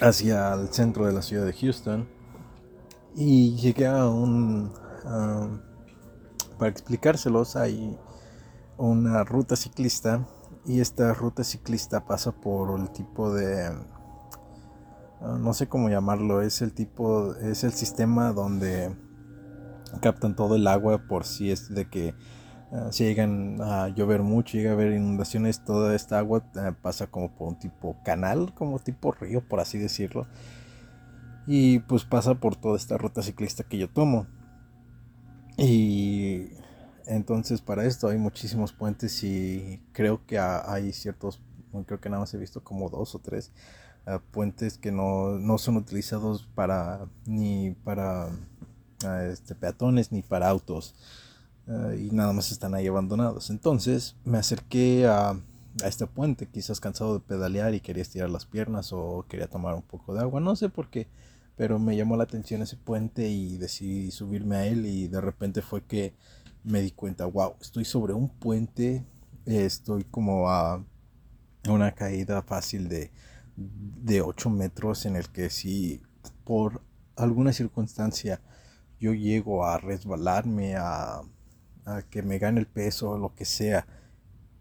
hacia 0.00 0.54
el 0.54 0.68
centro 0.68 1.06
de 1.06 1.12
la 1.12 1.22
ciudad 1.22 1.44
de 1.44 1.52
Houston. 1.52 2.08
Y 3.14 3.56
llegué 3.56 3.86
a 3.86 4.06
un 4.06 4.72
um, 5.04 5.60
para 6.58 6.70
explicárselos 6.70 7.56
hay 7.56 7.96
una 8.76 9.24
ruta 9.24 9.56
ciclista 9.56 10.26
y 10.66 10.80
esta 10.80 11.14
ruta 11.14 11.44
ciclista 11.44 12.04
pasa 12.04 12.32
por 12.32 12.78
el 12.78 12.90
tipo 12.90 13.32
de 13.32 13.66
ah, 15.20 15.38
no 15.40 15.54
sé 15.54 15.68
cómo 15.68 15.88
llamarlo 15.88 16.42
es 16.42 16.62
el 16.62 16.72
tipo 16.72 17.34
es 17.36 17.64
el 17.64 17.72
sistema 17.72 18.32
donde 18.32 18.94
captan 20.00 20.36
todo 20.36 20.56
el 20.56 20.66
agua 20.66 21.06
por 21.08 21.24
si 21.24 21.50
es 21.50 21.74
de 21.74 21.88
que 21.88 22.14
ah, 22.72 22.88
si 22.90 23.04
llegan 23.04 23.60
a 23.60 23.88
llover 23.88 24.22
mucho 24.22 24.56
llega 24.56 24.70
a 24.70 24.74
haber 24.74 24.92
inundaciones 24.92 25.64
toda 25.64 25.94
esta 25.94 26.18
agua 26.18 26.44
ah, 26.56 26.74
pasa 26.80 27.06
como 27.06 27.34
por 27.34 27.48
un 27.48 27.58
tipo 27.58 27.96
canal 28.04 28.54
como 28.54 28.78
tipo 28.78 29.12
río 29.12 29.46
por 29.46 29.60
así 29.60 29.78
decirlo. 29.78 30.26
Y 31.50 31.78
pues 31.78 32.04
pasa 32.04 32.34
por 32.34 32.56
toda 32.56 32.76
esta 32.76 32.98
ruta 32.98 33.22
ciclista 33.22 33.64
que 33.64 33.78
yo 33.78 33.88
tomo. 33.88 34.26
Y 35.56 36.50
entonces 37.06 37.62
para 37.62 37.86
esto 37.86 38.08
hay 38.08 38.18
muchísimos 38.18 38.72
puentes 38.72 39.24
y 39.24 39.82
creo 39.92 40.24
que 40.26 40.38
hay 40.38 40.92
ciertos, 40.92 41.40
creo 41.86 42.00
que 42.00 42.10
nada 42.10 42.20
más 42.20 42.34
he 42.34 42.38
visto 42.38 42.62
como 42.62 42.90
dos 42.90 43.14
o 43.14 43.18
tres 43.18 43.50
ah, 44.06 44.20
puentes 44.30 44.76
que 44.76 44.92
no, 44.92 45.38
son 45.56 45.78
utilizados 45.78 46.46
para 46.54 47.08
ni 47.24 47.70
para 47.82 48.28
este, 49.30 49.54
peatones 49.54 50.12
ni 50.12 50.22
para 50.22 50.48
autos 50.48 50.94
ah, 51.68 51.92
y 51.94 52.10
nada 52.10 52.32
más 52.32 52.52
están 52.52 52.74
ahí 52.74 52.86
abandonados. 52.86 53.50
Entonces 53.50 54.16
me 54.24 54.38
acerqué 54.38 55.06
a, 55.06 55.30
a 55.30 55.86
este 55.86 56.06
puente, 56.06 56.48
quizás 56.48 56.80
cansado 56.80 57.14
de 57.14 57.20
pedalear 57.20 57.74
y 57.74 57.80
quería 57.80 58.02
estirar 58.02 58.30
las 58.30 58.46
piernas 58.46 58.92
o 58.92 59.24
quería 59.28 59.48
tomar 59.48 59.74
un 59.74 59.82
poco 59.82 60.14
de 60.14 60.20
agua, 60.20 60.40
no 60.40 60.56
sé 60.56 60.68
por 60.68 60.90
qué 60.90 61.08
pero 61.58 61.80
me 61.80 61.96
llamó 61.96 62.16
la 62.16 62.22
atención 62.22 62.62
ese 62.62 62.76
puente 62.76 63.28
y 63.28 63.58
decidí 63.58 64.12
subirme 64.12 64.56
a 64.56 64.66
él 64.66 64.86
y 64.86 65.08
de 65.08 65.20
repente 65.20 65.60
fue 65.60 65.82
que 65.84 66.14
me 66.62 66.80
di 66.80 66.92
cuenta, 66.92 67.26
wow, 67.26 67.56
estoy 67.60 67.84
sobre 67.84 68.14
un 68.14 68.28
puente, 68.28 69.04
estoy 69.44 70.04
como 70.04 70.48
a 70.48 70.84
una 71.68 71.96
caída 71.96 72.42
fácil 72.42 72.88
de, 72.88 73.10
de 73.56 74.20
8 74.20 74.50
metros 74.50 75.04
en 75.04 75.16
el 75.16 75.28
que 75.30 75.50
si 75.50 76.00
por 76.44 76.80
alguna 77.16 77.52
circunstancia 77.52 78.40
yo 79.00 79.14
llego 79.14 79.64
a 79.64 79.78
resbalarme, 79.78 80.76
a, 80.76 81.22
a 81.84 82.02
que 82.10 82.22
me 82.22 82.38
gane 82.38 82.60
el 82.60 82.66
peso, 82.66 83.18
lo 83.18 83.34
que 83.34 83.44
sea, 83.44 83.86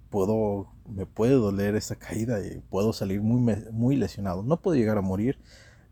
puedo, 0.09 0.67
me 0.87 1.05
puede 1.05 1.33
doler 1.33 1.75
esa 1.75 1.95
caída 1.95 2.39
y 2.45 2.59
puedo 2.69 2.93
salir 2.93 3.21
muy, 3.21 3.41
muy 3.71 3.95
lesionado. 3.95 4.43
No 4.43 4.61
puedo 4.61 4.77
llegar 4.77 4.97
a 4.97 5.01
morir, 5.01 5.39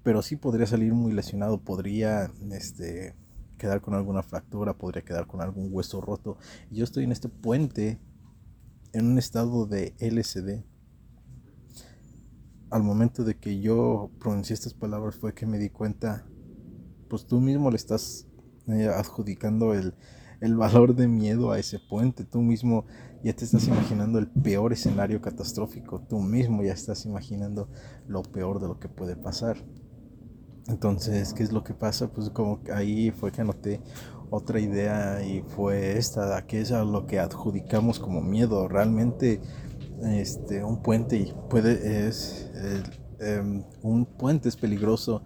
pero 0.04 0.22
sí 0.22 0.36
podría 0.36 0.68
salir 0.68 0.94
muy 0.94 1.12
lesionado, 1.12 1.62
podría 1.62 2.32
este, 2.52 3.16
quedar 3.58 3.82
con 3.82 3.94
alguna 3.94 4.24
fractura, 4.24 4.78
podría 4.78 5.04
quedar 5.04 5.28
con 5.28 5.42
algún 5.42 5.70
hueso 5.72 6.02
roto. 6.02 6.38
yo 6.72 6.84
estoy 6.84 7.04
en 7.04 7.12
este 7.12 7.30
puente 7.30 8.00
en 8.94 9.08
un 9.08 9.18
estado 9.18 9.66
de 9.66 9.94
LCD. 10.00 10.64
Al 12.70 12.84
momento 12.84 13.24
de 13.24 13.38
que 13.38 13.60
yo 13.60 14.10
pronuncié 14.20 14.53
estas 14.53 14.74
palabras 14.74 15.16
fue 15.16 15.34
que 15.34 15.46
me 15.46 15.58
di 15.58 15.70
cuenta, 15.70 16.25
pues 17.10 17.25
tú 17.25 17.40
mismo 17.40 17.70
le 17.70 17.77
estás 17.77 18.25
adjudicando 18.68 19.74
el, 19.74 19.94
el 20.42 20.56
valor 20.56 20.96
de 20.96 21.08
miedo 21.08 21.51
a 21.51 21.60
ese 21.60 21.80
puente. 21.80 22.24
Tú 22.24 22.42
mismo 22.42 22.86
ya 23.24 23.34
te 23.34 23.46
estás 23.46 23.68
imaginando 23.68 24.20
el 24.20 24.28
peor 24.28 24.74
escenario 24.74 25.22
catastrófico. 25.22 26.01
Tú 26.01 26.20
mismo 26.20 26.64
ya 26.64 26.74
estás 26.74 27.06
imaginando 27.06 27.70
lo 28.08 28.22
peor 28.22 28.60
de 28.60 28.68
lo 28.68 28.80
que 28.80 28.90
puede 28.90 29.16
pasar. 29.16 29.58
Entonces, 30.68 31.34
¿qué 31.34 31.44
es 31.44 31.51
lo 31.51 31.64
que 31.64 31.74
pasa? 31.74 32.12
Pues 32.12 32.30
como 32.30 32.60
ahí 32.74 33.12
fue 33.12 33.32
que 33.32 33.42
anoté 33.42 33.82
otra 34.30 34.60
idea 34.60 35.24
y 35.24 35.42
fue 35.42 35.98
esta, 35.98 36.46
que 36.46 36.62
es 36.62 36.72
a 36.72 36.84
lo 36.84 37.06
que 37.06 37.20
adjudicamos 37.20 38.00
como 38.00 38.22
miedo. 38.22 38.68
Realmente, 38.68 39.42
este, 40.04 40.64
un 40.64 40.82
puente 40.82 41.34
puede 41.50 42.08
es 42.08 42.51
em, 43.20 43.64
un 43.82 44.06
puente 44.06 44.50
es 44.50 44.58
peligroso 44.58 45.24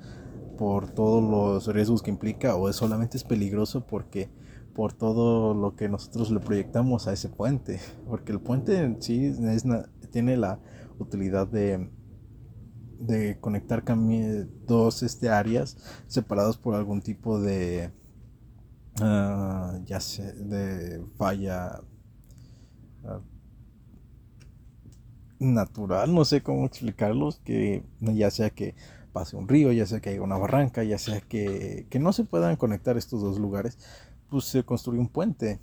por 0.59 0.89
todos 0.89 1.23
los 1.23 1.73
riesgos 1.73 2.03
que 2.03 2.09
implica 2.09 2.57
o 2.57 2.67
es 2.67 2.75
solamente 2.75 3.15
es 3.15 3.23
peligroso 3.23 3.87
porque 3.87 4.29
por 4.75 4.91
todo 4.91 5.53
lo 5.53 5.77
que 5.77 5.87
nosotros 5.87 6.31
le 6.31 6.41
proyectamos 6.41 7.07
a 7.07 7.13
ese 7.13 7.29
puente, 7.29 7.79
porque 8.09 8.33
el 8.33 8.41
puente 8.41 8.77
en 8.77 9.01
sí 9.01 9.27
es, 9.27 9.63
tiene 10.11 10.35
la 10.35 10.59
utilidad 10.99 11.47
de 11.47 11.89
de 12.99 13.39
conectar 13.39 13.85
dos 14.67 15.01
este, 15.01 15.29
áreas 15.29 15.77
separadas 16.07 16.57
por 16.57 16.75
algún 16.75 17.01
tipo 17.01 17.39
de 17.39 17.93
ah, 18.99 19.79
ya 19.85 20.01
sé, 20.01 20.33
de 20.33 21.01
falla 21.15 21.79
ah, 23.05 23.21
natural, 25.39 26.13
no 26.13 26.25
sé 26.25 26.43
cómo 26.43 26.65
explicarlos, 26.65 27.39
que 27.45 27.85
ya 28.01 28.29
sea 28.29 28.49
que 28.49 28.75
pase 29.11 29.35
un 29.35 29.47
río, 29.47 29.71
ya 29.71 29.85
sea 29.85 29.99
que 29.99 30.09
haya 30.09 30.21
una 30.21 30.37
barranca, 30.37 30.83
ya 30.83 30.97
sea 30.97 31.21
que, 31.21 31.87
que 31.89 31.99
no 31.99 32.13
se 32.13 32.23
puedan 32.23 32.55
conectar 32.55 32.97
estos 32.97 33.21
dos 33.21 33.39
lugares, 33.39 33.77
pues 34.29 34.45
se 34.45 34.63
construye 34.63 34.99
un 34.99 35.09
puente. 35.09 35.59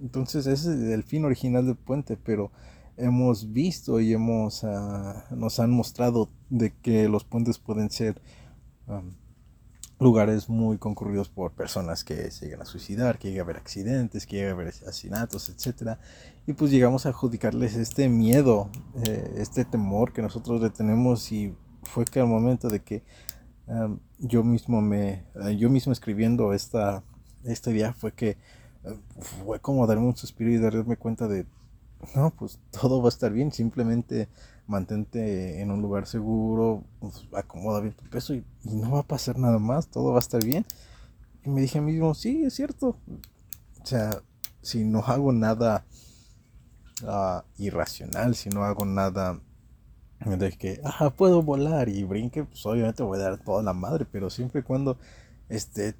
Entonces 0.00 0.46
ese 0.46 0.74
es 0.74 0.92
el 0.92 1.02
fin 1.02 1.24
original 1.24 1.66
del 1.66 1.76
puente, 1.76 2.16
pero 2.16 2.50
hemos 2.96 3.52
visto 3.52 4.00
y 4.00 4.12
hemos 4.12 4.64
ah, 4.64 5.26
nos 5.30 5.58
han 5.60 5.70
mostrado 5.70 6.30
de 6.48 6.72
que 6.82 7.08
los 7.08 7.24
puentes 7.24 7.58
pueden 7.58 7.90
ser 7.90 8.20
lugares 10.00 10.48
muy 10.48 10.78
concurridos 10.78 11.28
por 11.28 11.52
personas 11.52 12.02
que 12.02 12.30
se 12.30 12.46
llegan 12.46 12.62
a 12.62 12.64
suicidar, 12.64 13.18
que 13.18 13.28
llega 13.28 13.42
a 13.42 13.44
haber 13.44 13.58
accidentes, 13.58 14.26
que 14.26 14.36
llega 14.36 14.50
a 14.50 14.54
haber 14.54 14.68
asesinatos, 14.68 15.48
etc. 15.50 15.98
Y 16.46 16.54
pues 16.54 16.70
llegamos 16.70 17.06
a 17.06 17.10
adjudicarles 17.10 17.76
este 17.76 18.08
miedo, 18.08 18.70
eh, 19.04 19.34
este 19.36 19.64
temor 19.64 20.12
que 20.12 20.22
nosotros 20.22 20.60
le 20.60 20.70
tenemos 20.70 21.30
y 21.30 21.54
fue 21.82 22.04
que 22.04 22.20
al 22.20 22.26
momento 22.26 22.68
de 22.68 22.80
que 22.80 23.02
yo 24.18 24.42
mismo 24.42 24.80
me, 24.80 25.24
eh, 25.44 25.56
yo 25.56 25.70
mismo 25.70 25.92
escribiendo 25.92 26.52
esta, 26.52 27.02
esta 27.44 27.70
idea 27.70 27.92
fue 27.92 28.12
que 28.12 28.30
eh, 28.84 28.98
fue 29.44 29.60
como 29.60 29.86
darme 29.86 30.06
un 30.06 30.16
suspiro 30.16 30.50
y 30.50 30.58
darme 30.58 30.96
cuenta 30.96 31.28
de 31.28 31.46
no, 32.14 32.30
pues 32.30 32.58
todo 32.70 33.02
va 33.02 33.08
a 33.08 33.10
estar 33.10 33.32
bien, 33.32 33.52
simplemente 33.52 34.28
mantente 34.66 35.60
en 35.60 35.70
un 35.70 35.82
lugar 35.82 36.06
seguro, 36.06 36.84
pues, 36.98 37.26
acomoda 37.34 37.80
bien 37.80 37.94
tu 37.94 38.04
peso 38.08 38.34
y, 38.34 38.44
no 38.64 38.92
va 38.92 39.00
a 39.00 39.06
pasar 39.06 39.38
nada 39.38 39.58
más, 39.58 39.88
todo 39.88 40.12
va 40.12 40.16
a 40.16 40.20
estar 40.20 40.42
bien. 40.42 40.64
Y 41.44 41.50
me 41.50 41.60
dije 41.60 41.78
a 41.78 41.82
mí 41.82 41.92
mismo, 41.92 42.14
sí, 42.14 42.44
es 42.44 42.54
cierto. 42.54 42.96
O 43.82 43.86
sea, 43.86 44.22
si 44.62 44.84
no 44.84 45.00
hago 45.00 45.32
nada 45.32 45.84
ah, 47.06 47.44
irracional, 47.58 48.34
si 48.34 48.48
no 48.50 48.64
hago 48.64 48.84
nada 48.84 49.40
de 50.24 50.52
que, 50.52 50.80
ah, 50.84 51.10
puedo 51.10 51.42
volar 51.42 51.88
y 51.88 52.04
brinque, 52.04 52.44
pues 52.44 52.64
obviamente 52.66 53.02
voy 53.02 53.18
a 53.18 53.22
dar 53.22 53.38
toda 53.38 53.62
la 53.62 53.72
madre, 53.72 54.06
pero 54.10 54.28
siempre 54.28 54.60
y 54.60 54.64
cuando 54.64 54.98
esté 55.48 55.94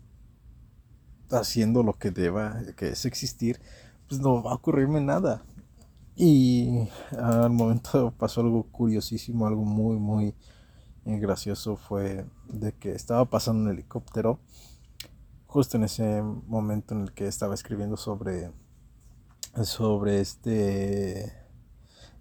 haciendo 1.31 1.83
lo 1.83 1.95
que 1.95 2.11
deba, 2.11 2.61
que 2.77 2.89
es 2.91 3.05
existir, 3.05 3.61
pues 4.09 4.21
no 4.21 4.43
va 4.43 4.53
a 4.53 4.55
ocurrirme 4.55 5.01
nada. 5.01 5.43
Y 6.17 6.89
al 7.19 7.51
momento 7.51 8.13
pasó 8.19 8.43
algo 8.43 8.65
curiosísimo, 8.65 9.47
algo 9.47 9.65
muy, 9.65 9.97
muy 9.97 10.35
eh, 11.07 11.19
gracioso. 11.19 11.77
Fue 11.77 12.27
de 12.49 12.73
que 12.73 12.93
estaba 12.93 13.25
pasando 13.25 13.63
un 13.65 13.71
helicóptero 13.71 14.41
justo 15.47 15.77
en 15.77 15.85
ese 15.85 16.23
momento 16.23 16.95
en 16.95 17.03
el 17.03 17.13
que 17.13 17.27
estaba 17.27 17.55
escribiendo 17.55 17.97
sobre, 17.97 18.53
sobre 19.65 20.21
este, 20.21 21.40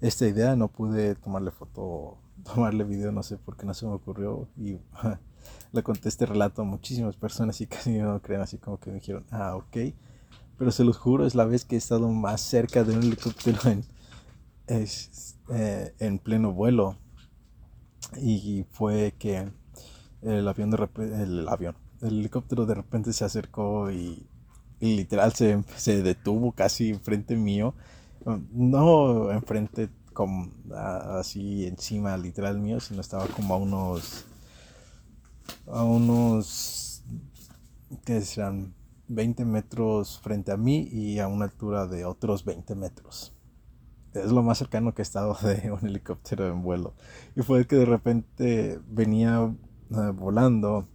esta 0.01 0.27
idea. 0.27 0.55
No 0.55 0.67
pude 0.69 1.15
tomarle 1.15 1.51
foto, 1.51 2.17
tomarle 2.43 2.83
video, 2.83 3.11
no 3.11 3.23
sé 3.23 3.37
por 3.37 3.57
qué 3.57 3.65
no 3.65 3.73
se 3.73 3.85
me 3.85 3.93
ocurrió. 3.93 4.47
Y 4.57 4.77
le 5.71 5.83
conté 5.83 6.09
este 6.09 6.25
relato 6.25 6.61
a 6.61 6.65
muchísimas 6.65 7.15
personas 7.15 7.59
y 7.61 7.67
casi 7.67 7.97
no 7.97 8.21
creen, 8.21 8.41
así 8.41 8.57
como 8.57 8.79
que 8.79 8.89
me 8.89 8.99
dijeron, 8.99 9.25
ah, 9.31 9.55
ok 9.55 9.77
pero 10.59 10.71
se 10.71 10.83
los 10.83 10.97
juro, 10.97 11.25
es 11.25 11.35
la 11.35 11.45
vez 11.45 11.63
que 11.63 11.75
he 11.75 11.77
estado 11.77 12.09
más 12.09 12.41
cerca 12.41 12.83
de 12.83 12.93
un 12.93 13.01
helicóptero 13.01 13.59
en, 13.63 13.85
eh, 14.67 15.95
en 15.99 16.19
pleno 16.19 16.51
vuelo. 16.51 16.97
Y 18.21 18.65
fue 18.71 19.13
que 19.17 19.49
el 20.21 20.47
avión 20.47 20.69
de 20.69 20.89
el 21.23 21.47
avión, 21.47 21.77
el 22.01 22.19
helicóptero 22.19 22.65
de 22.65 22.75
repente 22.75 23.13
se 23.13 23.23
acercó 23.23 23.89
y, 23.89 24.27
literal 24.81 25.31
se, 25.33 25.63
se, 25.77 26.03
detuvo 26.03 26.51
casi 26.51 26.93
frente 26.93 27.37
mío. 27.37 27.73
No 28.51 29.31
enfrente 29.31 29.89
como 30.13 30.51
así 30.75 31.65
encima 31.65 32.17
literal 32.17 32.59
mío, 32.59 32.79
sino 32.79 33.01
estaba 33.01 33.25
como 33.27 33.53
a 33.53 33.57
unos 33.57 34.25
a 35.67 35.83
unos 35.83 37.03
que 38.05 38.21
serán 38.21 38.73
20 39.07 39.45
metros 39.45 40.19
frente 40.19 40.51
a 40.51 40.57
mí 40.57 40.87
y 40.91 41.19
a 41.19 41.27
una 41.27 41.45
altura 41.45 41.87
de 41.87 42.05
otros 42.05 42.45
20 42.45 42.75
metros. 42.75 43.33
Es 44.13 44.31
lo 44.31 44.43
más 44.43 44.57
cercano 44.57 44.93
que 44.93 45.01
he 45.01 45.03
estado 45.03 45.37
de 45.41 45.71
un 45.81 45.85
helicóptero 45.87 46.47
en 46.47 46.63
vuelo. 46.63 46.93
Y 47.35 47.41
fue 47.41 47.65
que 47.67 47.75
de 47.75 47.85
repente 47.85 48.79
venía 48.87 49.53
eh, 49.91 50.11
volando 50.13 50.87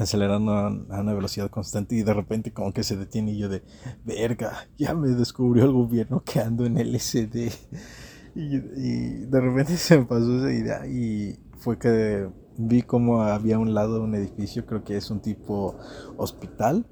acelerando 0.00 0.52
a, 0.52 0.68
una 0.68 1.14
velocidad 1.14 1.50
constante 1.50 1.94
y 1.94 2.02
de 2.02 2.14
repente 2.14 2.52
como 2.52 2.72
que 2.72 2.82
se 2.82 2.96
detiene 2.96 3.32
y 3.32 3.38
yo 3.38 3.48
de 3.48 3.62
verga, 4.04 4.68
ya 4.78 4.94
me 4.94 5.08
descubrió 5.08 5.64
el 5.64 5.72
gobierno 5.72 6.22
que 6.24 6.40
ando 6.40 6.66
en 6.66 6.76
LSD 6.78 7.34
y, 8.34 8.56
y 8.56 9.26
de 9.26 9.40
repente 9.40 9.76
se 9.76 9.98
me 9.98 10.04
pasó 10.04 10.38
esa 10.38 10.52
idea 10.52 10.86
y 10.86 11.38
fue 11.58 11.78
que 11.78 12.28
vi 12.56 12.82
como 12.82 13.22
había 13.22 13.58
un 13.58 13.74
lado 13.74 14.02
un 14.02 14.14
edificio, 14.14 14.66
creo 14.66 14.84
que 14.84 14.96
es 14.96 15.10
un 15.10 15.20
tipo 15.20 15.76
hospital, 16.16 16.84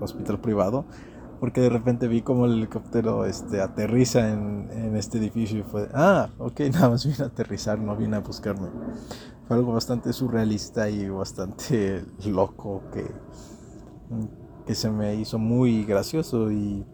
hospital 0.00 0.40
privado, 0.40 0.86
porque 1.40 1.60
de 1.60 1.68
repente 1.68 2.08
vi 2.08 2.22
como 2.22 2.46
el 2.46 2.52
helicóptero 2.52 3.26
este, 3.26 3.60
aterriza 3.60 4.30
en, 4.30 4.68
en 4.72 4.96
este 4.96 5.18
edificio 5.18 5.58
y 5.58 5.62
fue, 5.62 5.88
ah, 5.92 6.30
ok, 6.38 6.60
nada 6.72 6.90
más 6.90 7.04
vine 7.04 7.22
a 7.22 7.26
aterrizar, 7.26 7.78
no 7.78 7.96
vine 7.96 8.16
a 8.16 8.20
buscarme 8.20 8.68
fue 9.46 9.56
algo 9.56 9.72
bastante 9.72 10.12
surrealista 10.12 10.88
y 10.88 11.08
bastante 11.08 12.04
loco 12.26 12.82
que, 12.92 13.06
que 14.66 14.74
se 14.74 14.90
me 14.90 15.14
hizo 15.16 15.38
muy 15.38 15.84
gracioso 15.84 16.50
y, 16.50 16.84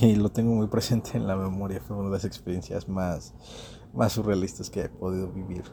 y, 0.00 0.16
lo 0.16 0.30
tengo 0.30 0.54
muy 0.54 0.66
presente 0.66 1.16
en 1.16 1.26
la 1.26 1.36
memoria. 1.36 1.80
Fue 1.80 1.96
una 1.96 2.06
de 2.06 2.12
las 2.12 2.24
experiencias 2.24 2.88
más, 2.88 3.34
más 3.92 4.12
surrealistas 4.12 4.70
que 4.70 4.82
he 4.82 4.88
podido 4.88 5.30
vivir. 5.30 5.64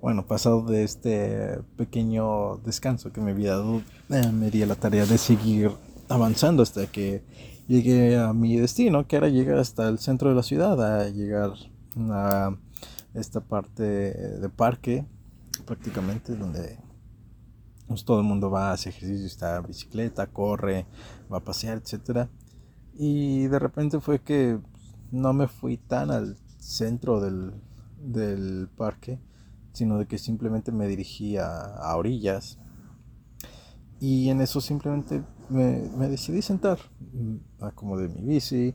Bueno, 0.00 0.26
pasado 0.26 0.62
de 0.62 0.82
este 0.82 1.60
pequeño 1.76 2.56
descanso 2.58 3.12
que 3.12 3.20
me 3.20 3.30
había 3.30 3.52
dado, 3.52 3.82
eh, 4.10 4.32
me 4.32 4.50
di 4.50 4.64
la 4.64 4.74
tarea 4.74 5.06
de 5.06 5.16
seguir 5.16 5.70
avanzando 6.08 6.62
hasta 6.62 6.86
que 6.86 7.24
llegué 7.68 8.18
a 8.18 8.32
mi 8.32 8.56
destino, 8.56 9.06
que 9.06 9.16
era 9.16 9.28
llegar 9.28 9.58
hasta 9.58 9.88
el 9.88 9.98
centro 9.98 10.28
de 10.28 10.34
la 10.34 10.42
ciudad, 10.42 10.82
a 10.82 11.08
llegar 11.08 11.52
a 11.96 12.56
esta 13.14 13.40
parte 13.40 13.82
de 13.82 14.48
parque 14.48 15.06
prácticamente 15.66 16.34
donde 16.34 16.78
pues, 17.86 18.04
todo 18.04 18.20
el 18.20 18.24
mundo 18.26 18.50
va 18.50 18.70
a 18.70 18.72
hacer 18.72 18.92
ejercicio, 18.94 19.26
está 19.26 19.56
en 19.58 19.66
bicicleta, 19.66 20.26
corre, 20.26 20.86
va 21.32 21.38
a 21.38 21.44
pasear, 21.44 21.78
etcétera. 21.78 22.30
Y 22.94 23.46
de 23.46 23.58
repente 23.58 24.00
fue 24.00 24.20
que 24.20 24.58
no 25.10 25.32
me 25.32 25.48
fui 25.48 25.76
tan 25.76 26.10
al 26.10 26.36
centro 26.58 27.20
del, 27.20 27.52
del 27.98 28.68
parque, 28.76 29.18
sino 29.72 29.98
de 29.98 30.06
que 30.06 30.18
simplemente 30.18 30.72
me 30.72 30.88
dirigí 30.88 31.36
a, 31.36 31.94
orillas. 31.96 32.58
Y 34.00 34.30
en 34.30 34.40
eso 34.40 34.60
simplemente 34.60 35.22
me, 35.48 35.88
me 35.96 36.08
decidí 36.08 36.42
sentar, 36.42 36.78
acomodé 37.60 38.08
mi 38.08 38.22
bici, 38.22 38.74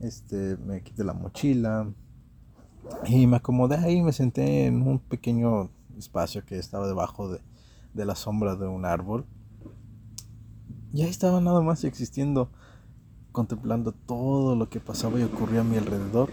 este, 0.00 0.56
me 0.56 0.82
quité 0.82 1.04
la 1.04 1.12
mochila, 1.12 1.92
y 3.06 3.26
me 3.26 3.36
acomodé 3.36 3.76
ahí, 3.76 4.02
me 4.02 4.12
senté 4.12 4.66
en 4.66 4.86
un 4.86 4.98
pequeño 4.98 5.70
espacio 5.98 6.44
que 6.44 6.58
estaba 6.58 6.86
debajo 6.86 7.30
de, 7.30 7.40
de 7.94 8.04
la 8.04 8.14
sombra 8.14 8.56
de 8.56 8.66
un 8.66 8.84
árbol. 8.84 9.26
Y 10.92 11.02
ahí 11.02 11.08
estaba 11.08 11.40
nada 11.40 11.60
más 11.62 11.84
existiendo, 11.84 12.50
contemplando 13.32 13.92
todo 13.92 14.56
lo 14.56 14.68
que 14.68 14.80
pasaba 14.80 15.18
y 15.18 15.22
ocurría 15.22 15.60
a 15.60 15.64
mi 15.64 15.76
alrededor. 15.76 16.30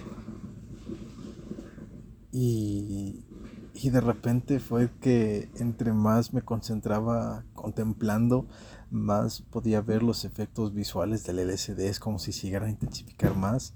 Y, 2.31 3.25
y 3.73 3.89
de 3.89 4.01
repente 4.01 4.59
fue 4.59 4.89
que 4.99 5.49
entre 5.55 5.93
más 5.93 6.33
me 6.33 6.41
concentraba 6.41 7.45
contemplando, 7.53 8.47
más 8.91 9.41
podía 9.41 9.81
ver 9.81 10.03
los 10.03 10.25
efectos 10.25 10.73
visuales 10.73 11.23
del 11.25 11.39
LSD, 11.39 11.79
es 11.79 11.99
como 11.99 12.19
si 12.19 12.31
llegara 12.31 12.67
a 12.67 12.69
intensificar 12.69 13.35
más 13.35 13.73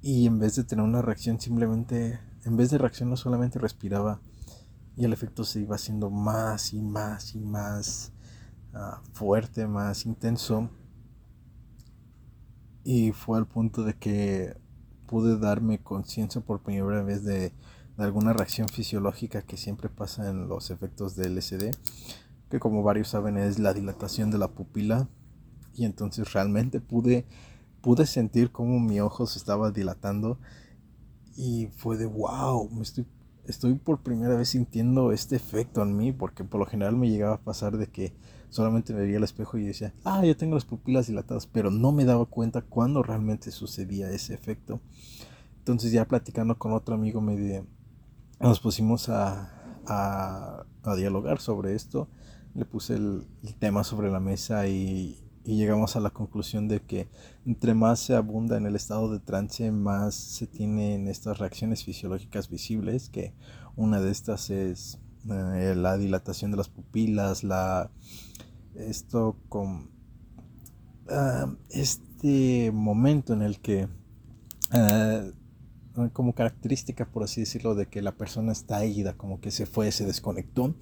y 0.00 0.26
en 0.26 0.38
vez 0.38 0.56
de 0.56 0.64
tener 0.64 0.84
una 0.84 1.02
reacción, 1.02 1.40
simplemente, 1.40 2.20
en 2.44 2.56
vez 2.56 2.70
de 2.70 2.78
reacción, 2.78 3.10
no 3.10 3.16
solamente 3.16 3.58
respiraba 3.58 4.20
y 4.98 5.04
el 5.04 5.12
efecto 5.12 5.44
se 5.44 5.60
iba 5.60 5.76
haciendo 5.76 6.10
más 6.10 6.72
y 6.72 6.82
más 6.82 7.36
y 7.36 7.38
más 7.38 8.12
ah, 8.74 9.00
fuerte, 9.12 9.68
más 9.68 10.04
intenso. 10.04 10.70
Y 12.82 13.12
fue 13.12 13.38
al 13.38 13.46
punto 13.46 13.84
de 13.84 13.94
que 13.94 14.56
pude 15.06 15.38
darme 15.38 15.78
conciencia 15.78 16.40
por 16.40 16.62
primera 16.64 17.02
vez 17.04 17.22
de, 17.22 17.52
de, 17.96 18.04
alguna 18.04 18.32
reacción 18.32 18.68
fisiológica 18.68 19.42
que 19.42 19.56
siempre 19.56 19.88
pasa 19.88 20.28
en 20.30 20.48
los 20.48 20.72
efectos 20.72 21.14
del 21.14 21.36
LSD, 21.36 21.70
que 22.50 22.58
como 22.58 22.82
varios 22.82 23.08
saben 23.08 23.36
es 23.36 23.60
la 23.60 23.74
dilatación 23.74 24.32
de 24.32 24.38
la 24.38 24.48
pupila. 24.48 25.08
Y 25.74 25.84
entonces 25.84 26.32
realmente 26.32 26.80
pude 26.80 27.24
pude 27.80 28.06
sentir 28.06 28.50
como 28.50 28.80
mi 28.80 29.00
ojo 29.00 29.26
se 29.26 29.38
estaba 29.38 29.70
dilatando 29.70 30.38
y 31.36 31.68
fue 31.76 31.96
de 31.96 32.06
wow, 32.06 32.68
me 32.70 32.82
estoy, 32.82 33.06
estoy 33.46 33.74
por 33.74 34.02
primera 34.02 34.36
vez 34.36 34.48
sintiendo 34.48 35.12
este 35.12 35.36
efecto 35.36 35.82
en 35.82 35.96
mí, 35.96 36.12
porque 36.12 36.42
por 36.42 36.58
lo 36.58 36.66
general 36.66 36.96
me 36.96 37.08
llegaba 37.08 37.36
a 37.36 37.40
pasar 37.40 37.76
de 37.78 37.86
que 37.86 38.12
solamente 38.48 38.92
me 38.92 39.02
veía 39.02 39.18
al 39.18 39.24
espejo 39.24 39.56
y 39.56 39.64
decía, 39.64 39.94
ah, 40.04 40.24
yo 40.24 40.36
tengo 40.36 40.54
las 40.54 40.64
pupilas 40.64 41.06
dilatadas, 41.06 41.46
pero 41.46 41.70
no 41.70 41.92
me 41.92 42.04
daba 42.04 42.26
cuenta 42.26 42.62
cuando 42.62 43.02
realmente 43.02 43.52
sucedía 43.52 44.10
ese 44.10 44.34
efecto. 44.34 44.80
Entonces 45.58 45.92
ya 45.92 46.08
platicando 46.08 46.58
con 46.58 46.72
otro 46.72 46.94
amigo 46.94 47.20
me 47.20 47.64
nos 48.40 48.60
pusimos 48.60 49.08
a, 49.08 49.52
a, 49.86 50.64
dialogar 50.96 51.40
sobre 51.40 51.74
esto, 51.74 52.08
le 52.54 52.64
puse 52.64 52.94
el 52.94 53.26
tema 53.58 53.84
sobre 53.84 54.10
la 54.10 54.20
mesa 54.20 54.66
y 54.66 55.27
y 55.48 55.56
llegamos 55.56 55.96
a 55.96 56.00
la 56.00 56.10
conclusión 56.10 56.68
de 56.68 56.80
que 56.80 57.08
entre 57.46 57.72
más 57.72 58.00
se 58.00 58.14
abunda 58.14 58.58
en 58.58 58.66
el 58.66 58.76
estado 58.76 59.10
de 59.10 59.18
trance, 59.18 59.70
más 59.72 60.14
se 60.14 60.46
tienen 60.46 61.08
estas 61.08 61.38
reacciones 61.38 61.84
fisiológicas 61.84 62.50
visibles, 62.50 63.08
que 63.08 63.32
una 63.74 63.98
de 63.98 64.10
estas 64.10 64.50
es 64.50 64.98
eh, 65.30 65.72
la 65.74 65.96
dilatación 65.96 66.50
de 66.50 66.58
las 66.58 66.68
pupilas, 66.68 67.44
la 67.44 67.90
esto 68.74 69.38
con 69.48 69.90
ah, 71.08 71.50
este 71.70 72.70
momento 72.70 73.32
en 73.32 73.40
el 73.40 73.58
que 73.60 73.88
ah, 74.72 75.22
como 76.12 76.34
característica 76.34 77.10
por 77.10 77.22
así 77.22 77.40
decirlo 77.40 77.74
de 77.74 77.86
que 77.86 78.02
la 78.02 78.12
persona 78.12 78.52
está 78.52 78.84
ida 78.84 79.16
como 79.16 79.40
que 79.40 79.50
se 79.50 79.64
fue 79.64 79.90
se 79.92 80.04
desconectó 80.04 80.74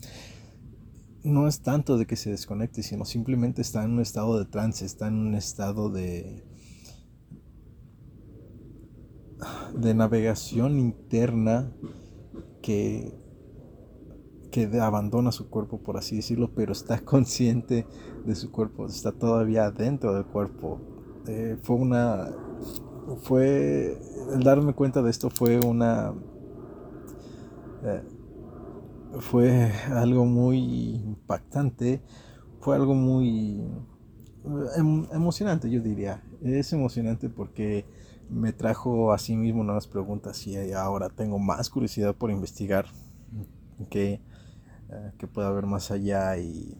no 1.26 1.48
es 1.48 1.60
tanto 1.60 1.98
de 1.98 2.06
que 2.06 2.16
se 2.16 2.30
desconecte, 2.30 2.82
sino 2.82 3.04
simplemente 3.04 3.62
está 3.62 3.84
en 3.84 3.92
un 3.92 4.00
estado 4.00 4.38
de 4.38 4.44
trance, 4.46 4.84
está 4.84 5.08
en 5.08 5.14
un 5.14 5.34
estado 5.34 5.90
de 5.90 6.44
de 9.74 9.94
navegación 9.94 10.78
interna 10.78 11.70
que 12.62 13.12
que 14.50 14.64
abandona 14.80 15.32
su 15.32 15.50
cuerpo 15.50 15.82
por 15.82 15.98
así 15.98 16.16
decirlo, 16.16 16.52
pero 16.54 16.72
está 16.72 17.00
consciente 17.04 17.86
de 18.24 18.34
su 18.34 18.50
cuerpo, 18.50 18.86
está 18.86 19.12
todavía 19.12 19.70
dentro 19.70 20.14
del 20.14 20.24
cuerpo. 20.24 20.80
Eh, 21.26 21.58
fue 21.62 21.76
una 21.76 22.30
fue 23.22 24.00
el 24.32 24.42
darme 24.42 24.72
cuenta 24.74 25.02
de 25.02 25.10
esto 25.10 25.30
fue 25.30 25.60
una 25.60 26.14
eh, 27.84 28.02
fue 29.20 29.72
algo 29.90 30.24
muy 30.24 30.59
impactante, 30.96 32.02
fue 32.61 32.76
algo 32.76 32.94
muy 32.94 33.62
em, 34.76 35.07
emocionante, 35.12 35.70
yo 35.70 35.81
diría. 35.81 36.22
Es 36.42 36.72
emocionante 36.72 37.29
porque 37.29 37.87
me 38.29 38.52
trajo 38.52 39.12
a 39.12 39.18
sí 39.18 39.37
mismo 39.37 39.62
nuevas 39.62 39.87
preguntas 39.87 40.46
y 40.46 40.72
ahora 40.72 41.09
tengo 41.11 41.38
más 41.38 41.70
curiosidad 41.70 42.14
por 42.14 42.31
investigar 42.31 42.87
qué, 43.88 44.20
eh, 44.90 45.12
que 45.18 45.26
puede 45.29 45.46
haber 45.46 45.66
más 45.66 45.90
allá 45.90 46.37
y 46.38 46.76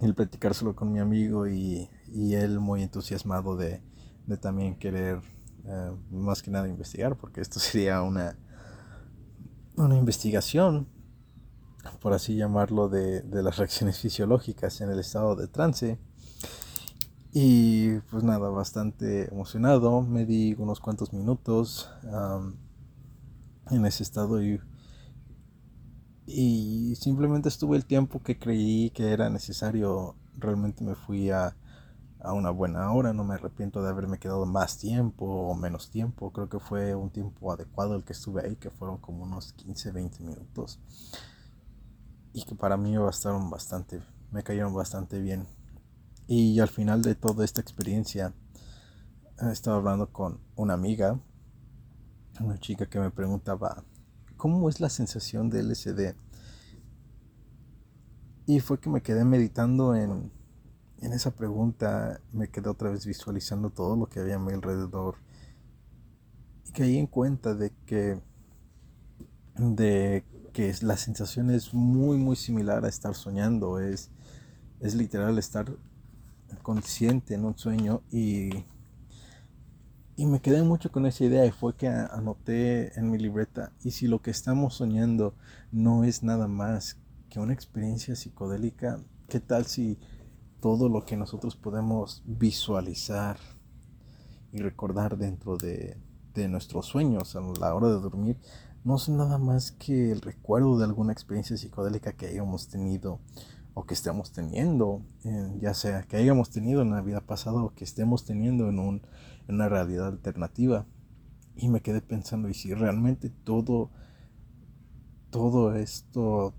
el 0.00 0.14
platicárselo 0.14 0.74
con 0.74 0.92
mi 0.92 1.00
amigo 1.00 1.46
y, 1.48 1.88
y 2.12 2.34
él 2.34 2.60
muy 2.60 2.82
entusiasmado 2.82 3.56
de, 3.56 3.82
de 4.26 4.36
también 4.36 4.76
querer 4.76 5.20
eh, 5.64 5.90
más 6.10 6.42
que 6.42 6.50
nada 6.50 6.68
investigar 6.68 7.16
porque 7.16 7.40
esto 7.40 7.58
sería 7.60 8.02
una, 8.02 8.36
una 9.76 9.96
investigación 9.96 10.88
por 12.00 12.12
así 12.12 12.36
llamarlo, 12.36 12.88
de, 12.88 13.22
las 13.42 13.56
reacciones 13.56 13.98
fisiológicas 13.98 14.80
en 14.80 14.90
el 14.90 14.98
estado 14.98 15.36
de 15.36 15.48
trance. 15.48 15.98
Y 17.32 17.98
pues 18.10 18.22
nada, 18.22 18.48
bastante 18.48 19.28
emocionado. 19.32 20.02
Me 20.02 20.24
di 20.24 20.54
unos 20.58 20.80
cuantos 20.80 21.12
minutos 21.12 21.90
en 23.70 23.86
ese 23.86 24.02
estado 24.02 24.42
y, 24.42 24.60
y 26.26 26.94
simplemente 26.96 27.48
estuve 27.48 27.76
el 27.76 27.84
tiempo 27.84 28.22
que 28.22 28.38
creí 28.38 28.90
que 28.90 29.12
era 29.12 29.30
necesario. 29.30 30.14
Realmente 30.36 30.84
me 30.84 30.94
fui 30.94 31.30
a, 31.30 31.56
a 32.20 32.32
una 32.32 32.50
buena 32.50 32.92
hora, 32.92 33.12
no 33.12 33.24
me 33.24 33.34
arrepiento 33.34 33.82
de 33.82 33.88
haberme 33.90 34.18
quedado 34.18 34.46
más 34.46 34.78
tiempo 34.78 35.24
o 35.26 35.54
menos 35.54 35.90
tiempo, 35.90 36.32
creo 36.32 36.48
que 36.48 36.58
fue 36.58 36.94
un 36.94 37.10
tiempo 37.10 37.52
adecuado 37.52 37.94
el 37.94 38.04
que 38.04 38.14
estuve 38.14 38.42
ahí, 38.44 38.56
que 38.56 38.70
fueron 38.70 38.98
como 38.98 39.22
unos 39.24 39.52
15, 39.52 39.92
20 39.92 40.24
minutos 40.24 40.80
y 42.34 42.44
que 42.44 42.56
para 42.56 42.76
mí 42.76 42.96
bastaron 42.96 43.48
bastante, 43.48 44.02
me 44.32 44.42
cayeron 44.42 44.74
bastante 44.74 45.20
bien. 45.20 45.46
Y 46.26 46.58
al 46.58 46.68
final 46.68 47.00
de 47.00 47.14
toda 47.14 47.44
esta 47.44 47.60
experiencia, 47.60 48.34
estaba 49.52 49.76
hablando 49.76 50.12
con 50.12 50.40
una 50.56 50.74
amiga, 50.74 51.20
una 52.40 52.58
chica 52.58 52.86
que 52.86 52.98
me 52.98 53.10
preguntaba, 53.10 53.84
¿cómo 54.36 54.68
es 54.68 54.80
la 54.80 54.88
sensación 54.88 55.48
de 55.48 55.62
LSD? 55.62 56.16
Y 58.46 58.58
fue 58.60 58.80
que 58.80 58.90
me 58.90 59.00
quedé 59.00 59.24
meditando 59.24 59.94
en, 59.94 60.32
en 60.98 61.12
esa 61.12 61.30
pregunta, 61.30 62.20
me 62.32 62.48
quedé 62.48 62.68
otra 62.68 62.90
vez 62.90 63.06
visualizando 63.06 63.70
todo 63.70 63.94
lo 63.94 64.06
que 64.06 64.18
había 64.18 64.36
a 64.36 64.40
mi 64.40 64.52
alrededor. 64.52 65.18
Y 66.66 66.72
caí 66.72 66.98
en 66.98 67.06
cuenta 67.06 67.54
de 67.54 67.70
que, 67.86 68.20
de 69.56 70.24
que 70.54 70.72
la 70.80 70.96
sensación 70.96 71.50
es 71.50 71.74
muy, 71.74 72.16
muy 72.16 72.36
similar 72.36 72.86
a 72.86 72.88
estar 72.88 73.14
soñando. 73.14 73.78
Es, 73.78 74.10
es 74.80 74.94
literal 74.94 75.38
estar 75.38 75.66
consciente 76.62 77.34
en 77.34 77.44
un 77.44 77.58
sueño 77.58 78.00
y, 78.10 78.64
y 80.16 80.24
me 80.24 80.40
quedé 80.40 80.62
mucho 80.62 80.90
con 80.90 81.04
esa 81.04 81.24
idea 81.24 81.44
y 81.44 81.50
fue 81.50 81.76
que 81.76 81.88
anoté 81.88 82.98
en 82.98 83.10
mi 83.10 83.18
libreta 83.18 83.72
y 83.82 83.90
si 83.90 84.06
lo 84.06 84.22
que 84.22 84.30
estamos 84.30 84.74
soñando 84.74 85.34
no 85.72 86.04
es 86.04 86.22
nada 86.22 86.46
más 86.48 86.98
una 87.40 87.52
experiencia 87.52 88.14
psicodélica, 88.16 89.00
¿qué 89.28 89.40
tal 89.40 89.66
si 89.66 89.98
todo 90.60 90.88
lo 90.88 91.04
que 91.04 91.16
nosotros 91.16 91.56
podemos 91.56 92.22
visualizar 92.26 93.38
y 94.52 94.58
recordar 94.58 95.18
dentro 95.18 95.56
de, 95.56 95.96
de 96.34 96.48
nuestros 96.48 96.86
sueños 96.86 97.34
a 97.36 97.40
la 97.58 97.74
hora 97.74 97.88
de 97.88 98.00
dormir 98.00 98.38
no 98.84 98.96
es 98.96 99.08
nada 99.08 99.38
más 99.38 99.72
que 99.72 100.12
el 100.12 100.20
recuerdo 100.20 100.78
de 100.78 100.84
alguna 100.84 101.12
experiencia 101.12 101.56
psicodélica 101.56 102.12
que 102.12 102.26
hayamos 102.26 102.68
tenido 102.68 103.18
o 103.72 103.86
que 103.86 103.94
estemos 103.94 104.30
teniendo, 104.30 105.02
ya 105.58 105.74
sea 105.74 106.02
que 106.02 106.18
hayamos 106.18 106.50
tenido 106.50 106.82
en 106.82 106.90
la 106.90 107.00
vida 107.00 107.22
pasada 107.22 107.62
o 107.62 107.74
que 107.74 107.84
estemos 107.84 108.24
teniendo 108.24 108.68
en, 108.68 108.78
un, 108.78 109.02
en 109.48 109.56
una 109.56 109.68
realidad 109.68 110.08
alternativa. 110.08 110.86
Y 111.56 111.68
me 111.68 111.80
quedé 111.80 112.02
pensando, 112.02 112.48
¿y 112.48 112.54
si 112.54 112.74
realmente 112.74 113.30
todo, 113.30 113.90
todo 115.30 115.74
esto 115.74 116.54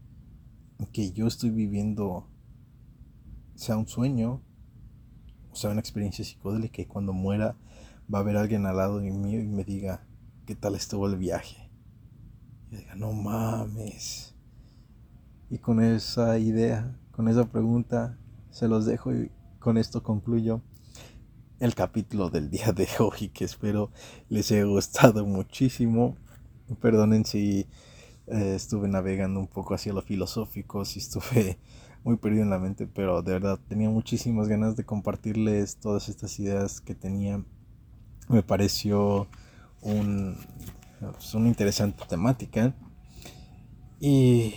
que 0.91 1.11
yo 1.11 1.27
estoy 1.27 1.51
viviendo 1.51 2.27
sea 3.53 3.77
un 3.77 3.87
sueño, 3.87 4.41
o 5.51 5.55
sea 5.55 5.69
una 5.69 5.79
experiencia 5.79 6.25
psicodélica 6.25 6.81
y 6.81 6.85
cuando 6.85 7.13
muera 7.13 7.55
va 8.13 8.17
a 8.17 8.21
haber 8.21 8.35
alguien 8.35 8.65
al 8.65 8.77
lado 8.77 8.99
de 8.99 9.11
mí 9.11 9.35
y 9.35 9.47
me 9.47 9.63
diga, 9.63 10.05
¿qué 10.45 10.55
tal 10.55 10.75
estuvo 10.75 11.07
el 11.07 11.17
viaje? 11.17 11.64
No 12.95 13.11
mames. 13.13 14.33
Y 15.49 15.57
con 15.59 15.81
esa 15.81 16.39
idea, 16.39 16.97
con 17.11 17.27
esa 17.27 17.45
pregunta, 17.45 18.17
se 18.49 18.67
los 18.67 18.85
dejo 18.85 19.13
y 19.13 19.31
con 19.59 19.77
esto 19.77 20.03
concluyo 20.03 20.61
el 21.59 21.73
capítulo 21.73 22.29
del 22.29 22.49
día 22.49 22.71
de 22.73 22.87
hoy 22.99 23.29
que 23.29 23.45
espero 23.45 23.91
les 24.29 24.51
haya 24.51 24.65
gustado 24.65 25.25
muchísimo. 25.25 26.17
Perdonen 26.81 27.25
si 27.25 27.67
eh, 28.27 28.55
estuve 28.55 28.87
navegando 28.87 29.39
un 29.39 29.47
poco 29.47 29.75
hacia 29.75 29.93
lo 29.93 30.01
filosófico, 30.01 30.83
sí 30.83 30.99
estuve 30.99 31.57
muy 32.03 32.17
perdido 32.17 32.43
en 32.43 32.49
la 32.49 32.59
mente, 32.59 32.87
pero 32.87 33.21
de 33.21 33.33
verdad 33.33 33.59
tenía 33.67 33.89
muchísimas 33.89 34.47
ganas 34.47 34.75
de 34.75 34.85
compartirles 34.85 35.77
todas 35.77 36.09
estas 36.09 36.39
ideas 36.39 36.81
que 36.81 36.95
tenía. 36.95 37.43
Me 38.29 38.43
pareció 38.43 39.27
un, 39.81 40.37
pues, 40.99 41.33
una 41.33 41.47
interesante 41.47 42.03
temática. 42.07 42.73
Y 43.99 44.53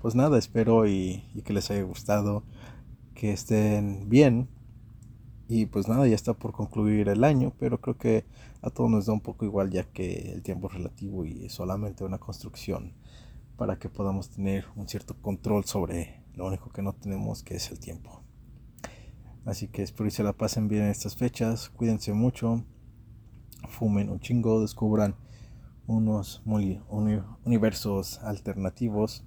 pues 0.00 0.14
nada, 0.14 0.38
espero 0.38 0.86
y, 0.86 1.24
y 1.34 1.42
que 1.42 1.52
les 1.52 1.70
haya 1.70 1.82
gustado, 1.82 2.44
que 3.14 3.32
estén 3.32 4.08
bien. 4.08 4.48
Y 5.48 5.66
pues 5.66 5.88
nada, 5.88 6.06
ya 6.08 6.14
está 6.14 6.34
por 6.34 6.52
concluir 6.52 7.08
el 7.08 7.22
año, 7.22 7.52
pero 7.58 7.80
creo 7.80 7.96
que 7.96 8.24
a 8.62 8.70
todos 8.70 8.90
nos 8.90 9.06
da 9.06 9.12
un 9.12 9.20
poco 9.20 9.44
igual 9.44 9.70
ya 9.70 9.84
que 9.84 10.32
el 10.32 10.42
tiempo 10.42 10.68
es 10.68 10.74
relativo 10.74 11.24
y 11.24 11.44
es 11.44 11.52
solamente 11.52 12.04
una 12.04 12.18
construcción 12.18 12.94
para 13.56 13.78
que 13.78 13.88
podamos 13.88 14.30
tener 14.30 14.66
un 14.74 14.88
cierto 14.88 15.14
control 15.20 15.64
sobre 15.64 16.24
lo 16.34 16.46
único 16.46 16.70
que 16.70 16.82
no 16.82 16.92
tenemos 16.94 17.42
que 17.42 17.54
es 17.56 17.70
el 17.70 17.78
tiempo. 17.78 18.22
Así 19.44 19.68
que 19.68 19.82
espero 19.82 20.06
que 20.06 20.10
se 20.10 20.24
la 20.24 20.32
pasen 20.32 20.68
bien 20.68 20.82
en 20.82 20.90
estas 20.90 21.16
fechas, 21.16 21.70
cuídense 21.70 22.12
mucho, 22.12 22.64
fumen 23.68 24.10
un 24.10 24.18
chingo, 24.18 24.60
descubran 24.60 25.14
unos 25.86 26.42
universos 27.44 28.18
alternativos. 28.22 29.24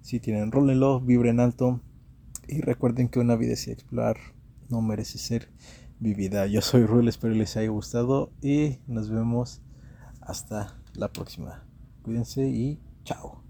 Si 0.00 0.20
tienen, 0.20 0.52
rólenlo, 0.52 1.00
vibren 1.00 1.40
alto 1.40 1.80
y 2.46 2.60
recuerden 2.60 3.08
que 3.08 3.20
una 3.20 3.36
vida 3.36 3.56
sin 3.56 3.72
explorar 3.72 4.16
no 4.68 4.82
merece 4.82 5.18
ser 5.18 5.50
vivida. 5.98 6.46
Yo 6.46 6.60
soy 6.60 6.84
Ruel, 6.84 7.08
espero 7.08 7.34
les 7.34 7.56
haya 7.56 7.70
gustado 7.70 8.32
y 8.42 8.78
nos 8.86 9.10
vemos 9.10 9.62
hasta 10.20 10.78
la 10.94 11.12
próxima. 11.12 11.64
Cuídense 12.02 12.48
y 12.48 12.80
chao. 13.04 13.41